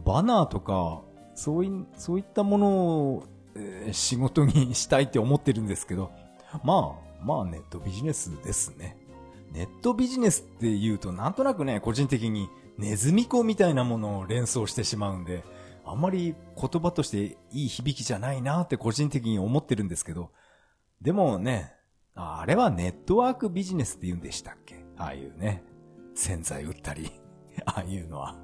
[0.05, 1.01] バナーとか、
[1.33, 3.23] そうい、そういったものを、
[3.55, 6.11] えー仕事にしたいって思ってるんですけど、
[6.63, 8.97] まあ、まあネットビジネスですね。
[9.51, 15.43] ネットビジネスって言うとなんとなくね、個人的にネズミ子みたいなものを連想してしまうんで、
[15.85, 20.29] あんまり言葉としていい響きじゃないなって個人的に思ってるんですけど、
[21.01, 21.73] でもね、
[22.15, 24.85] あれはネットワークビジネスって言うんでしたっけ？
[24.97, 25.63] ああいうね、
[26.13, 27.11] 洗剤売ったり、
[27.65, 28.35] ああいうのは。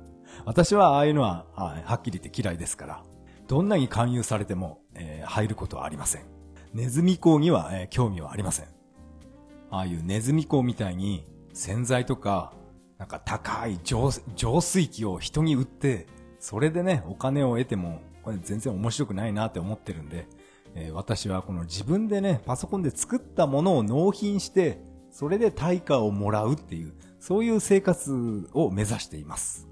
[0.46, 3.04] 私はああいうのは、はっきり言って嫌いですから、
[3.48, 6.24] どんなに勧誘されても、えー入ることはありません。
[6.74, 8.66] ネズミ講には、えー興味はありません。
[9.70, 12.54] ああいうネズミ講みたいに洗剤とか、
[12.98, 14.12] なんか高い浄
[14.62, 16.08] 水器を人に売って、
[16.40, 20.28] それでね、お金を得ても、これ全然面白くないなって思ってるんで、
[20.94, 24.80] 私はこの自分でね、パソコンで作ったものを納品して、
[25.12, 29.68] それで対価をもらうっていう、そういう生活を目指しています。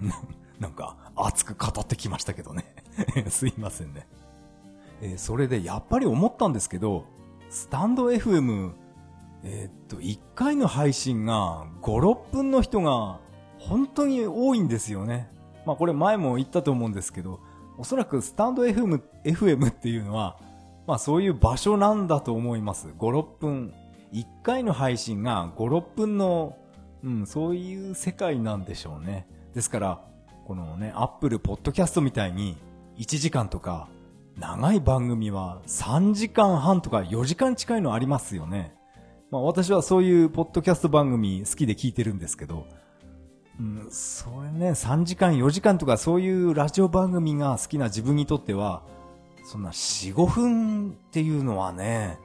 [0.58, 2.64] なんか、熱く語ってきましたけどね。
[3.28, 4.06] すいませんね。
[5.02, 7.04] えーそれでやっぱり思ったんですけど、
[7.50, 8.72] スタンド FM、
[9.42, 13.20] えーっと、1回の配信が5、6分の人が
[13.58, 15.28] 本当に多いんですよね。
[15.66, 17.40] まあこれ前も言ったと思うんですけど、
[17.76, 20.38] おそらくスタンド FM, FM っていうのは、
[20.86, 22.88] まあそういう場所なんだと思います。
[22.88, 23.74] 5、6分。
[24.12, 26.56] 1回の配信が5、6分の、
[27.02, 29.26] うん、そういう世界なんでしょうね。
[29.54, 30.00] ですから、
[30.46, 32.56] このね、アップルポッドキャストみたいに
[32.98, 33.88] 1時間とか、
[34.38, 38.74] 長い番組は3時間半とか4時間近いのありますよね。
[39.30, 42.66] まあ私はそういうポッドキャスト番組好きで聞いてるんですけど、
[43.60, 48.82] うん、それね、3時間4時間とかそういうラジオ番組が好きな自分にとっては、
[49.44, 52.18] そんな4、5分っていうのはね、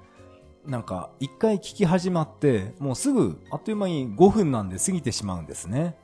[0.66, 5.96] なんか一回聞き始まって、もうすぐあっという間に5分なんで過ぎてしまうんですね。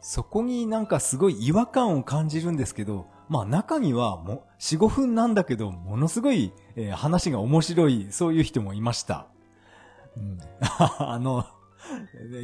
[0.00, 9.26] そこになんかすごい違和感を感じるんですけど、まあ中にはも4、5分なんだけど、ものすごい、えー話が面白い、そういう人もいました。
[10.16, 11.46] うん、 あの、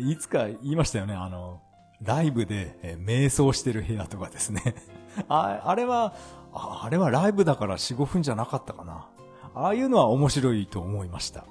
[0.08, 1.60] いつか言いましたよね、あの、
[2.04, 4.74] ライブで、え瞑想してる部屋とかですね。
[5.28, 6.14] ああれは
[6.52, 9.08] あ、あれはライブだから4、5分じゃなかったかな。
[9.54, 11.44] ああいうのは面白いと思いました。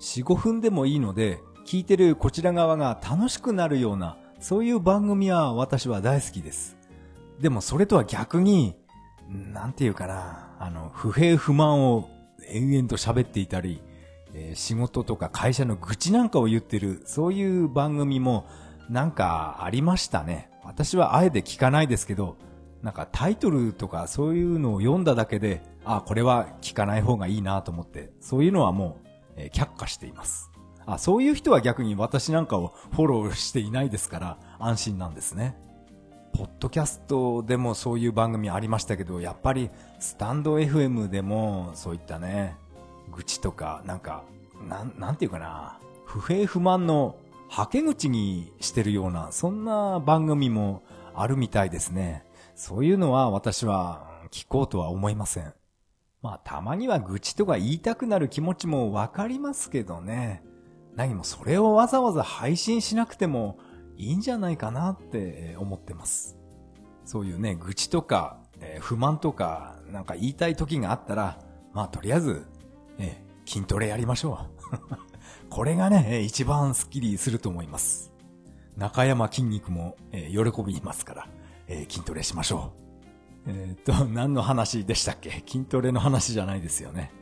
[0.00, 6.76] 4、5分でもいいので、聞いてるこちら側が楽しくなるような、そういう番組は私は大好きです。
[7.40, 8.76] でもそれとは逆に、
[9.28, 12.08] なんていうかな、あの、不平不満を
[12.48, 13.82] 延々と喋っていたり、
[14.34, 18.46] えー仕事とか会社の愚痴なんかを言ってる、そういう番組も
[18.88, 20.50] なんかありましたね。
[20.62, 22.36] 私はあえて聞かないですけど、
[22.82, 30.50] なんかタイトルとかそういうのを読んだだけで、あ、これは聞かない方がいいなと思って、そういうのはもう、えー却下しています。
[30.86, 35.56] あ、そういう人は逆に私なんかをフォローしていないですから安心なんですね。
[36.34, 39.70] ポッドキャストでもそういう番組ありましたけど、やっぱり
[40.00, 42.56] スタンド FM でもそういったね、
[43.12, 44.24] 愚痴とか、なんか、
[44.68, 47.16] なん、なんていうかな、不平不満の
[47.48, 50.82] はけ口にしてるような、そんな番組も
[51.14, 52.24] あるみたいですね。
[52.54, 55.54] そういうのは私は聞こうとは思いません。
[56.22, 60.42] まあたまには愚痴とか言いたくなる気持ちもわかりますけどね。
[60.96, 63.58] 何もそれをわざわざ配信しなくても
[63.96, 66.36] いいんじゃないかなって思ってます。
[67.04, 71.38] そういうね、愚痴とか、え不満とか、なんか言いたい時があったら、
[71.72, 72.46] まあとりあえず、
[72.98, 75.13] え筋トレやりましょう。
[75.50, 78.12] これがね、一番スッキリすると思います。
[78.76, 81.28] 中山筋肉も、え喜びますから、
[81.68, 82.72] え筋トレしましょ
[83.46, 83.50] う。
[83.50, 85.42] えっ、と、何の話でしたっけ？
[85.46, 87.12] 筋トレの話じゃないですよね。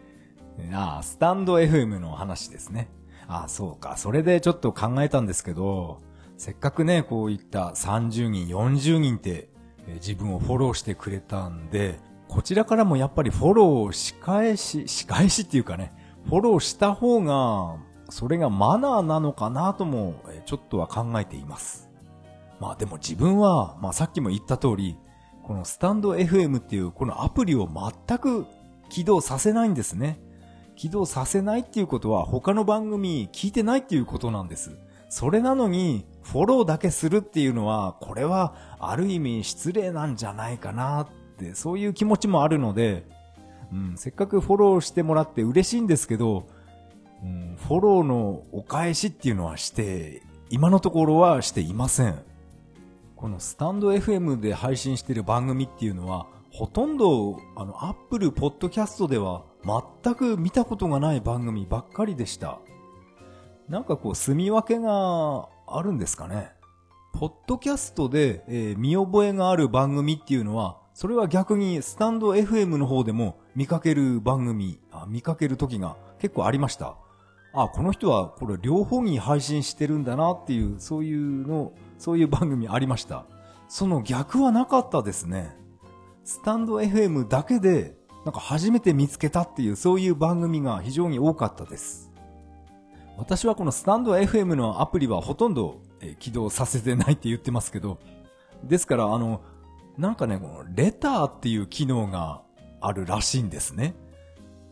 [0.73, 2.89] ああ、スタンド FM の話ですね。
[3.27, 3.97] ああ、そうか。
[3.97, 6.01] それでちょっと考えたんですけど、
[6.37, 9.49] せっかくね、こういった30人、40人って
[9.95, 15.93] 自分をフォローしてくれたんで、こちらからもやっぱりフォロー仕返し、仕返しっていうかね、
[16.27, 17.77] フォローした方が、
[18.13, 21.89] それがマナーなのかなとも、ちょっとは考えています。
[22.61, 24.99] まあでも自分は、まあさっきも言った通り、
[25.43, 28.45] このスタンド FM っていうこのアプリを全く
[28.91, 30.21] 起動させないんですね。
[30.77, 34.77] 起動させないっていうことは他の番組聞いてないっていうことなんです。
[35.09, 41.09] それなのに、フォローだけするっていうのは、これはある意味失礼なんじゃないかなっ
[41.39, 43.07] て、そういう気持ちもあるので、
[43.73, 46.47] うん、せっかくフォローしてもらって嬉しいんですけど、
[47.69, 52.23] フォローのお返しっていうのはして、今のところはしていません。
[53.17, 59.45] このスタンド FM で配信している番組っていうのは、ほとんど、あの、アップルポッドキャストでは
[60.03, 62.59] 全く見たことがない番組ばっかりでした。
[63.69, 66.51] なんかこう、住み分けがあるんですかね。
[67.13, 76.97] ポッドキャストで、えー、見覚えがある番組っていうのは、それは逆にスタンド FM の方でも見かける番組、あ見かける時が結構ありました。
[77.55, 83.27] あ、この人はこれ両方に配信してるんだなっていう、そういうの、そういう番組ありました。
[83.69, 85.57] その逆はなかったですね。
[86.25, 92.11] スタンド FM だけで、なんか初めて見つけたっていう、そういう番組が非常に多かったです。
[93.19, 95.81] 私はこのスタンド FM のアプリはほとんど
[96.19, 97.99] 起動させてないって言ってますけど、
[98.65, 99.43] ですから、あの、
[99.99, 102.43] なんかね、このレターっていう機能が
[102.81, 103.95] あるらしいんですね。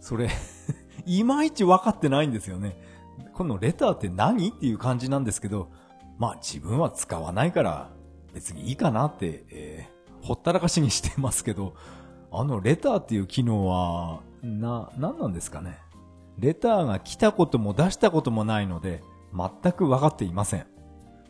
[0.01, 0.31] それ
[1.07, 2.77] いまいち分かってないんですよね。
[3.33, 5.71] このレターって何っていう感じなんですけど、
[6.19, 7.91] まあ自分は使わないから
[8.35, 11.75] 別にいいかなって、えー、ほったらかしにしてますけど、
[12.33, 15.79] あのレターっていう機能は、な、何なんですかね。
[16.39, 19.03] レターが来たことも出したこともないので、
[19.35, 20.67] 全く分かっていません。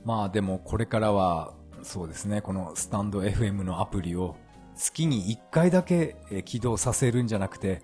[0.05, 1.53] まあでもこれからは、
[1.83, 4.37] そうですね、このスタンド FM のアプリを
[4.75, 7.83] 月に1回だけ起動させるんじゃなくて、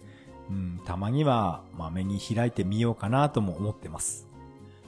[0.50, 4.28] うん、たまには、まあ、目に開いてみようかなとも思ってます。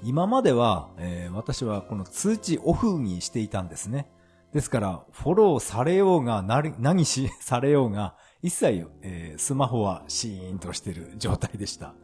[0.02, 4.10] 今までは、えー、私はこの通知オフにしていたんですね。
[4.52, 11.94] ですから、フォローされようが、何し、 されようが、一切、えー、スマホはシーンとしてる状態でした。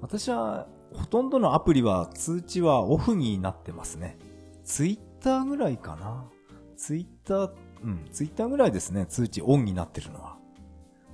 [0.00, 4.16] 私は、ほとんどのアプリは通知はオフになってますね。
[4.62, 6.24] ツイッターぐらいかな。
[6.76, 7.50] ツイッター、
[7.82, 10.36] うん、ツイッターぐらいですね、通知オンになってるのは。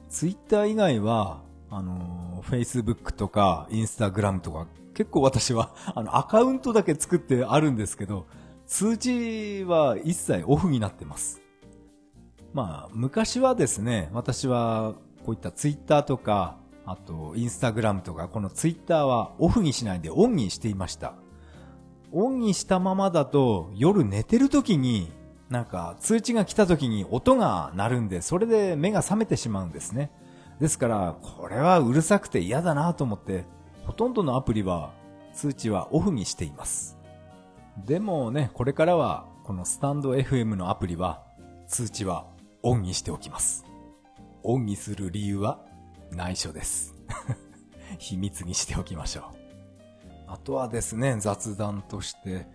[0.09, 8.27] ツイッター以外は、あの、Facebook とか Instagram とか、結構私は、 あの、アカウントだけ作ってあるんですけど、
[8.67, 11.41] 通知は一切オフになってます。
[12.53, 14.95] まあ、昔はですね、私は、
[15.25, 16.57] こういったツイッターとか、
[16.87, 21.15] あと、インスタグラムとか、このツイッターはオフにしないでオンにしていました。
[22.13, 25.13] オンにしたままだと、夜寝てる時に、
[25.49, 30.11] なんか通知が来た時に音が鳴るんで、それで目が覚めてしまうんですね。
[30.61, 33.45] ですから、これはうるさくて嫌だなと思って、
[33.87, 34.93] ほとんどのアプリは
[35.33, 36.99] 通知はオフにしています。
[37.87, 41.23] でもね、これからは、このスタンド FM のアプリは、
[41.67, 42.27] 通知は
[42.63, 43.65] オンにしておきます。
[44.43, 45.61] オンにする理由は
[46.11, 46.95] 内緒です。
[47.99, 49.25] 秘密にしておきましょう。
[50.27, 52.47] あとはですね、雑談として、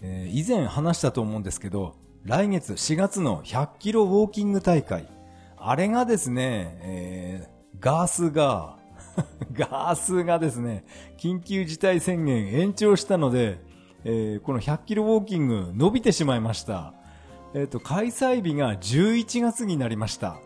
[0.00, 5.06] えー、以前話したと思うんですけど、来月4月の100キロウォーキング大会。
[5.64, 8.78] あれがですね、えー、ガースが、
[9.52, 10.84] ガースがですね、
[11.18, 13.60] 緊急事態宣言延長したので、
[14.04, 16.94] えー、この100キロウォーキング伸びてしまいました。
[17.54, 20.38] えっ、ー、と、開催日が11月になりました。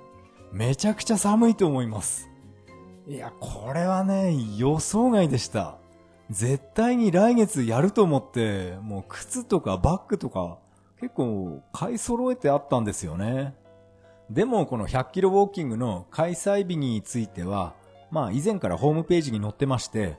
[0.52, 2.28] めちゃくちゃ寒いと思います。
[3.06, 5.78] いや、これはね、予想外でした。
[6.28, 10.58] 絶対に来月やると思って、もう靴とかバッグとか
[11.00, 13.54] 結構買い揃えてあったんですよね。
[14.30, 17.74] でもこの100キロウォーキングの開催日については、
[18.10, 20.18] まあ以前からホームページに載ってまして、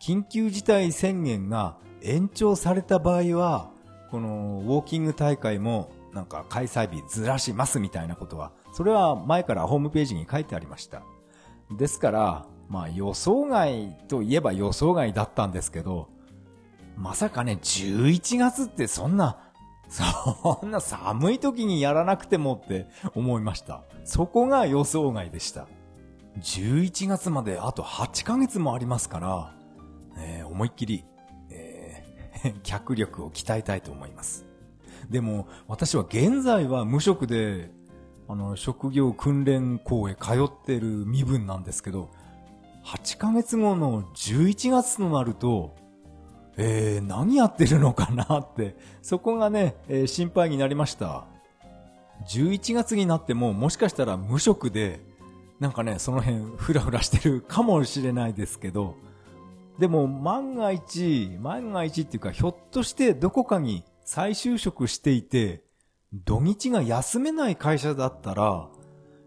[0.00, 3.70] 緊急事態宣言が延長された場合は、
[4.10, 11.02] このウォーキング大会もなんか開催日ずらしますみたいなことは、それは前からホームページに書いてありました。
[11.70, 16.08] ですから、まあ予想外といえば予想外だったんですけど、
[16.96, 19.38] まさかね、11月ってそんな、
[19.88, 23.84] そんな寒い時にやらなくてもって思いました。
[24.04, 25.68] そこが予想外でした。
[26.40, 29.54] 11月まであと8ヶ月もありますから、
[30.18, 31.04] えー思いっきり、
[31.50, 34.44] えー 脚力を鍛えたいと思います。
[35.10, 37.70] でも、私は現在は無職で、
[38.28, 42.10] あの、職業訓練校へ通ってる身分なんですけど、
[42.84, 45.74] 8ヶ月後の11月となると、
[46.56, 51.24] えー、何やってるのかなって、そこがね、えー心配になりました。
[52.28, 55.00] 11月になってももしかしたら無職で、
[55.60, 58.94] なんかね、その辺フラフラしてるかもしれないですけど、
[59.78, 65.62] でも万が一、万が一っていうかひょっとしてどこかに再就職していて、
[66.12, 68.68] 土日が休めない会社だったら、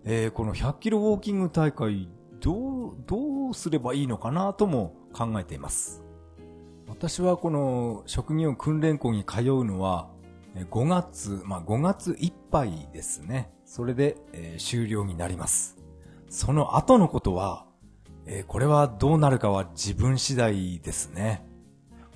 [0.03, 2.09] えーこの100キロウォーキング大会、
[2.41, 6.08] どう、どうすればいいのかなとも考えています。
[6.89, 10.09] 私はこの職業訓練校に通うのは、
[10.55, 13.51] 5月、まあ5月いっぱいですね。
[13.63, 15.77] それで、えー終了になります。
[16.29, 17.67] その後のことは、
[18.25, 21.45] えーこれはどうなるかは自分次第ですね。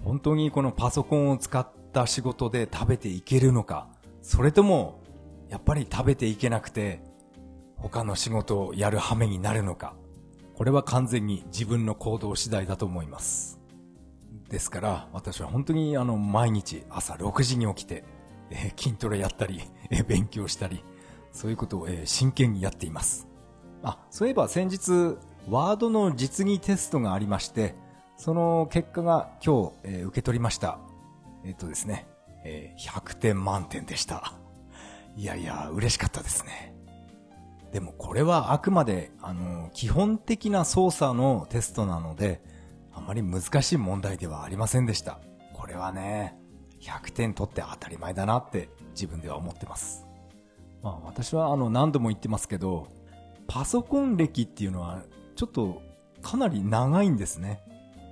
[0.04, 3.88] 本当にこのパソコンを使った仕事で食べていけるのか、
[4.24, 5.02] それとも、
[5.50, 7.04] やっぱり食べていけなくて、
[7.78, 9.94] 他の仕事をやる羽目になるのか、
[10.56, 13.53] これは完全に自分の行動次第だと思います。
[14.50, 18.04] ですから、私は本当にあの、毎日朝6時に起きて、
[18.52, 20.84] えー筋トレやったり、えー勉強したり、
[21.32, 23.28] そういうことを、えー真剣にやっています。
[23.84, 25.18] あ、そういえば先日、
[25.50, 27.76] ワードの実技テストがありまして、
[28.18, 30.80] その結果が今日、えー受け取りました。
[31.44, 32.08] えっ、とですね、
[32.44, 34.34] えー100点満点でした。
[35.16, 36.74] いやいや、嬉しかったですね。
[37.72, 42.42] でもこれはあくまで、あの、基本的な操作のテストなので、
[42.94, 45.20] あまり難しい問題ではありませんでした。
[45.54, 46.38] これはね、
[46.82, 50.06] 100点取って当たり前だなって自分では思ってます。
[50.82, 52.88] まあ私はあの何度も言ってますけど、
[53.48, 55.04] パソコン歴っていうのは
[55.36, 55.82] ちょっと
[56.22, 57.64] かなり長いんですね。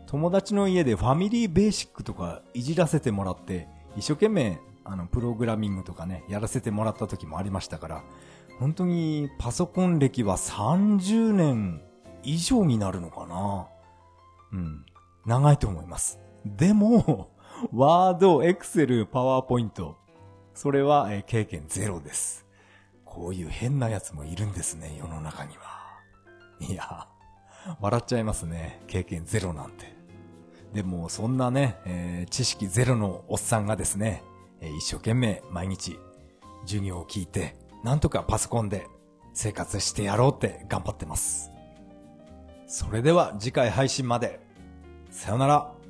[0.08, 8.04] 友達の家でファミリーベーシックとかいじらせてもらって、一生懸命あのプログラミングとかね、やらせてもらった時もありましたから、
[8.60, 11.82] 本当にパソコン歴は30年
[12.24, 13.68] 以上になるのかな
[14.52, 14.86] うん。
[15.26, 16.20] 長いと思います。
[16.46, 17.30] でも、
[17.74, 19.98] ワード、エクセル、パワーポイント。
[20.54, 22.46] それは、経験ゼロです。
[23.06, 25.82] こういう変なやつもいるんですね、世の中には。
[26.60, 27.08] いや、
[27.80, 28.82] 笑っちゃいますね。
[28.88, 29.94] 経験ゼロなんて。
[30.74, 34.24] でも、そんなね、えー知識ゼロのおっさんがですね、
[34.62, 36.00] えー一生懸命毎日
[36.62, 38.88] 授業を聞いて、なんとかパソコンで
[39.34, 41.51] 生活してやろうって頑張ってます。
[42.72, 44.40] それでは次回配信まで。
[45.10, 45.81] さよなら。